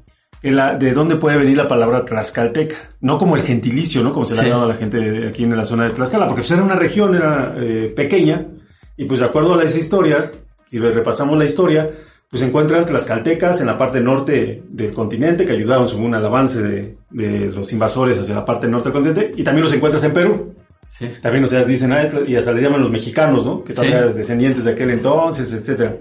[0.51, 4.13] la, de dónde puede venir la palabra tlaxcalteca, no como el gentilicio, ¿no?
[4.13, 6.43] Como se le ha dado a la gente aquí en la zona de Tlaxcala, porque
[6.43, 8.47] pues era una región, era eh, pequeña,
[8.97, 10.31] y pues de acuerdo a esa historia,
[10.69, 11.91] si repasamos la historia,
[12.29, 16.61] pues se encuentran tlaxcaltecas en la parte norte del continente, que ayudaron según el avance
[16.63, 20.13] de, de los invasores hacia la parte norte del continente, y también los encuentras en
[20.13, 20.55] Perú.
[20.99, 21.11] Sí.
[21.21, 23.65] También, o sea, dicen, ah, y hasta le llaman los mexicanos, ¿no?
[23.65, 25.97] Que también descendientes de aquel entonces, etcétera.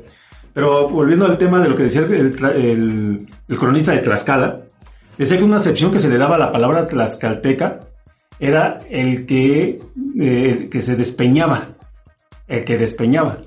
[0.53, 3.27] Pero volviendo al tema de lo que decía el,
[3.57, 4.61] cronista de Tlaxcala,
[5.17, 7.79] decía que una acepción que se le daba a la palabra tlaxcalteca
[8.39, 9.79] era el que,
[10.19, 11.63] eh, que se despeñaba,
[12.47, 13.39] el que despeñaba.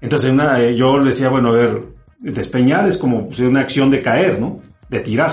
[0.00, 1.82] Entonces una, eh, yo decía, bueno, a ver,
[2.20, 4.60] despeñar es como pues, una acción de caer, ¿no?
[4.88, 5.32] De tirar.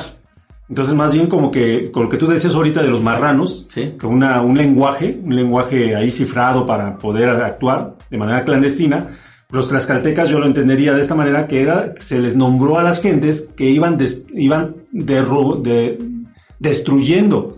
[0.71, 3.95] Entonces, más bien como que con lo que tú decías ahorita de los marranos, ¿Sí?
[3.99, 9.09] que una, un lenguaje, un lenguaje ahí cifrado para poder actuar de manera clandestina,
[9.51, 13.01] los tlaxcaltecas yo lo entendería de esta manera, que era, se les nombró a las
[13.01, 13.97] gentes que iban,
[14.33, 15.97] iban de,
[16.59, 17.57] destruyendo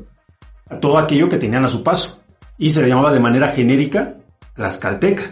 [0.81, 2.19] todo aquello que tenían a su paso.
[2.57, 4.15] Y se le llamaba de manera genérica
[4.55, 5.23] tlaxcalteca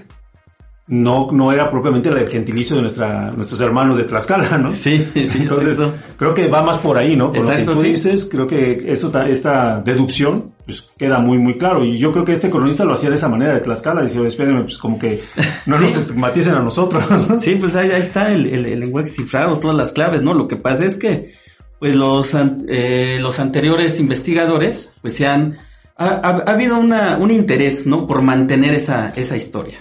[0.91, 4.75] no, no era propiamente el gentilicio de nuestra, nuestros hermanos de Tlaxcala, ¿no?
[4.81, 5.39] Sí, sí.
[5.39, 5.79] Entonces,
[6.17, 7.31] creo que va más por ahí, ¿no?
[7.31, 11.85] Por lo que tú dices, creo que eso, esta deducción, pues queda muy, muy claro.
[11.85, 14.01] Y yo creo que este cronista lo hacía de esa manera de Tlaxcala.
[14.01, 15.21] Decía, espérenme, pues como que
[15.65, 17.05] no nos estigmaticen a nosotros.
[17.39, 20.33] Sí, pues ahí, está el, el, lenguaje cifrado, todas las claves, ¿no?
[20.33, 21.31] Lo que pasa es que,
[21.79, 22.35] pues los,
[22.67, 25.57] eh, los anteriores investigadores, pues se han
[26.01, 28.07] ha, habido una, un interés, ¿no?
[28.07, 29.79] Por mantener esa, esa historia.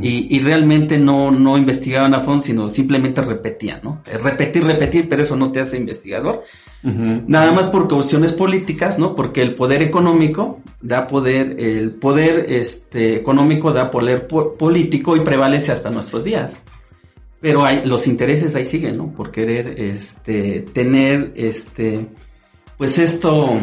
[0.00, 4.02] Y, y, realmente no, no investigaban a fondo, sino simplemente repetían, ¿no?
[4.06, 6.44] Eh, repetir, repetir, pero eso no te hace investigador.
[6.82, 9.16] Nada más por cuestiones políticas, ¿no?
[9.16, 15.72] Porque el poder económico da poder, el poder este, económico da poder político y prevalece
[15.72, 16.62] hasta nuestros días.
[17.40, 19.12] Pero hay, los intereses ahí siguen, ¿no?
[19.12, 22.06] Por querer, este, tener, este,
[22.76, 23.58] pues esto,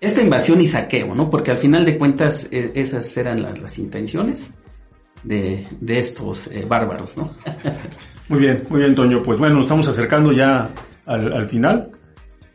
[0.00, 1.28] esta invasión y saqueo, ¿no?
[1.28, 4.50] Porque al final de cuentas e, esas eran las, intenciones
[5.22, 7.30] de, estos eh, bárbaros, ¿no?
[8.28, 9.22] muy bien, muy bien, Toño.
[9.22, 10.70] Pues bueno, nos estamos acercando ya
[11.06, 11.90] al, final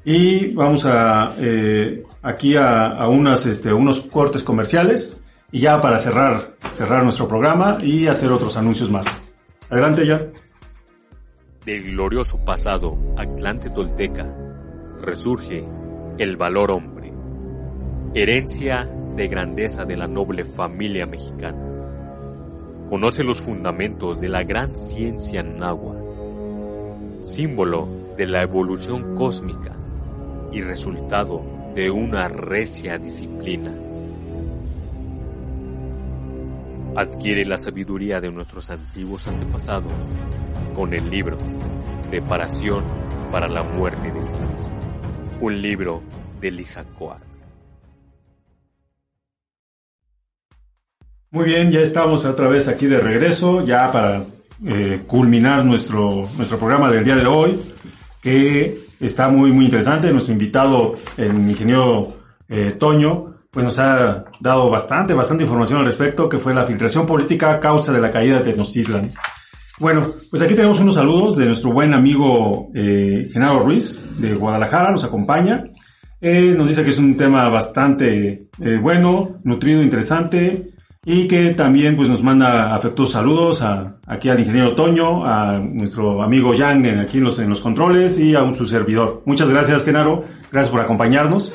[0.06, 5.22] y vamos a eh, aquí a, unas, este, unos cortes comerciales
[5.52, 9.06] y ya para cerrar, cerrar nuestro programa y hacer otros anuncios más.
[9.70, 10.22] Adelante ya.
[11.66, 14.30] Del glorioso pasado Atlante Tolteca
[15.02, 15.66] resurge
[16.18, 16.93] el valor hombre
[18.16, 21.58] herencia de grandeza de la noble familia mexicana.
[22.88, 29.76] Conoce los fundamentos de la gran ciencia náhuatl, símbolo de la evolución cósmica
[30.52, 31.44] y resultado
[31.74, 33.74] de una recia disciplina.
[36.96, 39.92] Adquiere la sabiduría de nuestros antiguos antepasados
[40.76, 41.36] con el libro
[42.12, 42.84] Preparación
[43.32, 44.80] para la muerte de sí mismo,
[45.42, 46.04] un libro
[46.40, 47.33] de Lizacoat.
[51.34, 54.24] Muy bien, ya estamos otra vez aquí de regreso, ya para
[54.68, 57.60] eh, culminar nuestro, nuestro programa del día de hoy,
[58.22, 60.12] que está muy, muy interesante.
[60.12, 62.08] Nuestro invitado, el ingeniero
[62.48, 67.08] eh, Toño, pues nos ha dado bastante, bastante información al respecto, que fue la filtración
[67.08, 69.12] política a causa de la caída de Tenochtitlan.
[69.80, 74.92] Bueno, pues aquí tenemos unos saludos de nuestro buen amigo eh, Genaro Ruiz de Guadalajara,
[74.92, 75.64] nos acompaña.
[76.22, 78.50] nos dice que es un tema bastante
[78.84, 80.73] bueno, nutrido, interesante,
[81.06, 83.64] y que también pues nos manda afectuosos saludos
[84.08, 88.36] aquí al ingeniero Toño, a nuestro amigo Yang aquí en los, en los controles y
[88.36, 89.22] a su servidor.
[89.26, 90.24] Muchas gracias, Genaro.
[90.52, 91.54] Gracias por acompañarnos.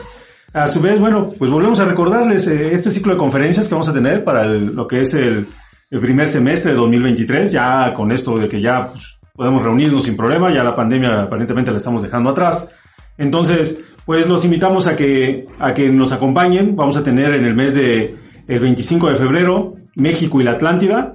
[0.53, 3.89] A su vez, bueno, pues volvemos a recordarles eh, este ciclo de conferencias que vamos
[3.89, 5.47] a tener para lo que es el,
[5.91, 10.17] el, primer semestre de 2023, ya con esto de que ya pues, podemos reunirnos sin
[10.17, 12.71] problema, ya la pandemia aparentemente la estamos dejando atrás.
[13.19, 16.75] Entonces, pues los invitamos a que, a que nos acompañen.
[16.75, 21.15] Vamos a tener en el mes de el 25 de febrero, México y la Atlántida.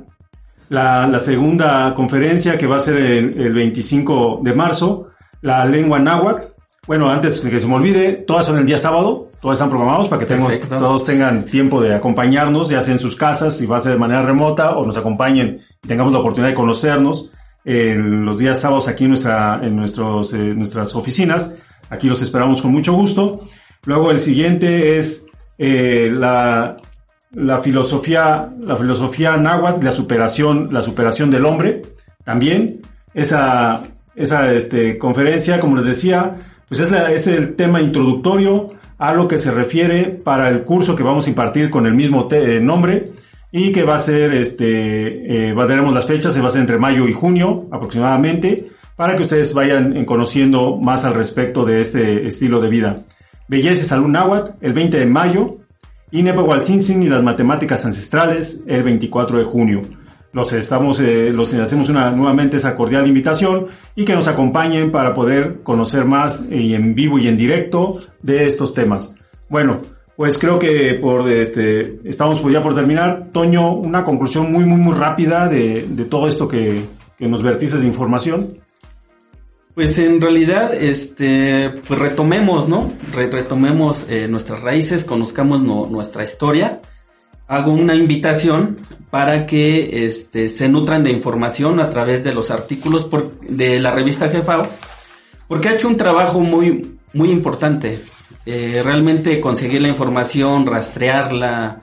[0.69, 5.09] La, la segunda conferencia que va a ser el, el 25 de marzo,
[5.41, 6.53] la lengua náhuatl.
[6.87, 10.09] Bueno, antes de que se me olvide, todas son el día sábado, todas están programados
[10.09, 13.79] para que todos tengan tiempo de acompañarnos, ya sea en sus casas, si va a
[13.79, 17.31] ser de manera remota, o nos acompañen y tengamos la oportunidad de conocernos
[17.65, 21.55] en los días sábados aquí en, nuestra, en nuestros, eh, nuestras oficinas.
[21.89, 23.47] Aquí los esperamos con mucho gusto.
[23.85, 25.25] Luego el siguiente es
[25.57, 26.75] eh, la,
[27.33, 31.81] la filosofía, la filosofía náhuatl, la superación, la superación del hombre.
[32.23, 32.81] También
[33.13, 33.81] esa,
[34.15, 36.31] esa este, conferencia, como les decía,
[36.67, 40.95] pues es, la- es el tema introductorio a lo que se refiere para el curso
[40.95, 43.11] que vamos a impartir con el mismo eh, nombre
[43.51, 46.77] y que va a ser, este, eh, tenemos las fechas, se va a ser entre
[46.77, 52.25] mayo y junio aproximadamente, para que ustedes vayan eh, conociendo más al respecto de este
[52.27, 53.03] estilo de vida.
[53.47, 55.57] Belleza y Salud Náhuatl, el 20 de mayo,
[56.13, 59.81] y Nepahualcinsin y las matemáticas ancestrales, el 24 de junio.
[60.31, 65.11] Los estamos, eh, los hacemos una, nuevamente esa cordial invitación y que nos acompañen para
[65.15, 69.15] poder conocer más y en vivo y en directo de estos temas.
[69.49, 69.81] Bueno,
[70.15, 73.29] pues creo que por este, estamos ya por terminar.
[73.31, 76.83] Toño, una conclusión muy, muy, muy rápida de, de todo esto que,
[77.17, 78.59] que nos vertiste de información.
[79.75, 82.93] Pues en realidad, este, pues retomemos, ¿no?
[83.11, 86.79] Re- retomemos eh, nuestras raíces, conozcamos no- nuestra historia.
[87.47, 88.77] Hago una invitación
[89.09, 93.07] para que este, se nutran de información a través de los artículos
[93.49, 94.67] de la revista Jefao,
[95.47, 98.01] porque ha hecho un trabajo muy, muy importante.
[98.45, 101.79] Eh, realmente conseguir la información, rastrearla,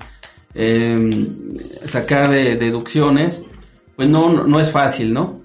[0.54, 1.26] eh,
[1.86, 3.42] sacar eh, deducciones,
[3.96, 5.39] pues no, no es fácil, ¿no?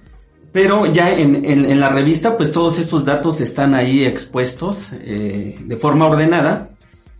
[0.56, 5.76] Pero ya en, en- la revista, pues todos estos datos están ahí expuestos eh, de
[5.76, 6.70] forma ordenada,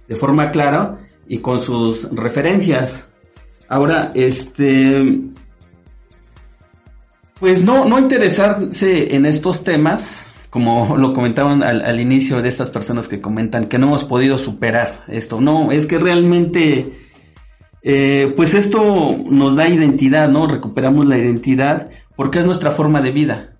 [0.08, 3.06] de forma clara y con sus referencias.
[3.68, 5.20] Ahora, este,
[7.38, 12.70] pues no, no interesarse en estos temas, como lo comentaban al, al inicio de estas
[12.70, 15.42] personas que comentan que no hemos podido superar esto.
[15.42, 16.90] No, es que realmente,
[17.82, 20.46] eh, pues esto nos da identidad, ¿no?
[20.46, 23.50] Recuperamos la identidad porque es nuestra forma de vida.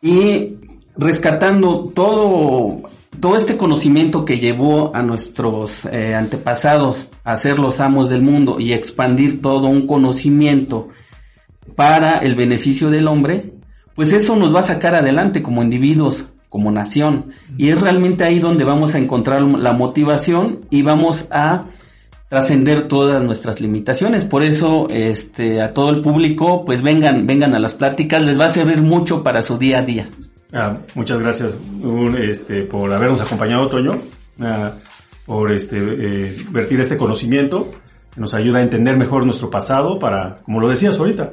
[0.00, 0.56] Y
[0.96, 2.82] rescatando todo,
[3.20, 8.58] todo este conocimiento que llevó a nuestros eh, antepasados a ser los amos del mundo
[8.58, 10.88] y expandir todo un conocimiento
[11.76, 13.52] para el beneficio del hombre,
[13.94, 17.26] pues eso nos va a sacar adelante como individuos, como nación.
[17.56, 21.66] Y es realmente ahí donde vamos a encontrar la motivación y vamos a
[22.32, 24.24] trascender todas nuestras limitaciones.
[24.24, 28.46] Por eso, este, a todo el público, pues vengan, vengan a las pláticas, les va
[28.46, 30.08] a servir mucho para su día a día.
[30.50, 31.58] Ah, muchas gracias
[32.18, 33.98] este, por habernos acompañado, Toño,
[34.40, 34.72] ah,
[35.26, 37.68] por este, eh, vertir este conocimiento
[38.14, 41.32] que nos ayuda a entender mejor nuestro pasado para, como lo decías ahorita,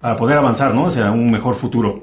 [0.00, 0.86] para poder avanzar ¿no?
[0.86, 2.00] hacia un mejor futuro.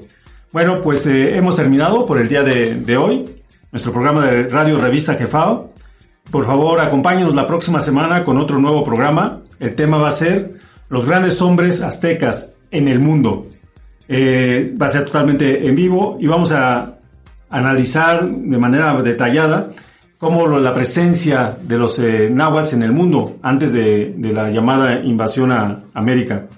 [0.52, 3.24] Bueno, pues eh, hemos terminado por el día de, de hoy
[3.72, 5.72] nuestro programa de Radio Revista Jefao.
[6.36, 9.40] Por favor, acompáñenos la próxima semana con otro nuevo programa.
[9.58, 10.50] El tema va a ser
[10.90, 13.44] los grandes hombres aztecas en el mundo.
[14.06, 16.98] Eh, va a ser totalmente en vivo y vamos a
[17.48, 19.70] analizar de manera detallada
[20.18, 25.00] cómo la presencia de los eh, náhuatl en el mundo antes de, de la llamada
[25.00, 26.48] invasión a América.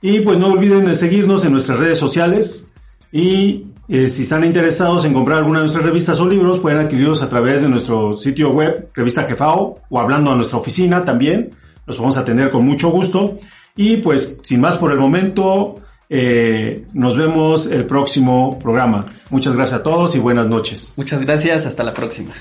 [0.00, 2.70] Y pues no olviden de seguirnos en nuestras redes sociales
[3.12, 7.22] y eh, si están interesados en comprar alguna de nuestras revistas o libros, pueden adquirirlos
[7.22, 11.50] a través de nuestro sitio web, Revista Jefao, o hablando a nuestra oficina también.
[11.86, 13.36] Los vamos a atender con mucho gusto.
[13.76, 19.06] Y pues, sin más por el momento, eh, nos vemos el próximo programa.
[19.30, 20.94] Muchas gracias a todos y buenas noches.
[20.96, 22.32] Muchas gracias, hasta la próxima.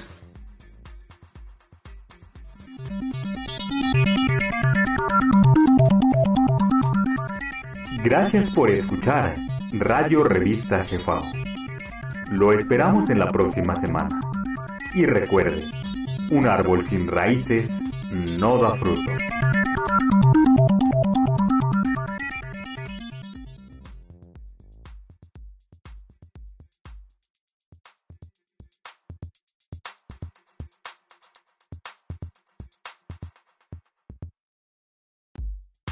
[8.03, 9.35] Gracias por escuchar
[9.79, 11.23] Radio Revista Jefao.
[12.31, 14.21] Lo esperamos en la próxima semana.
[14.93, 15.65] Y recuerde,
[16.31, 17.69] un árbol sin raíces
[18.11, 19.11] no da fruto.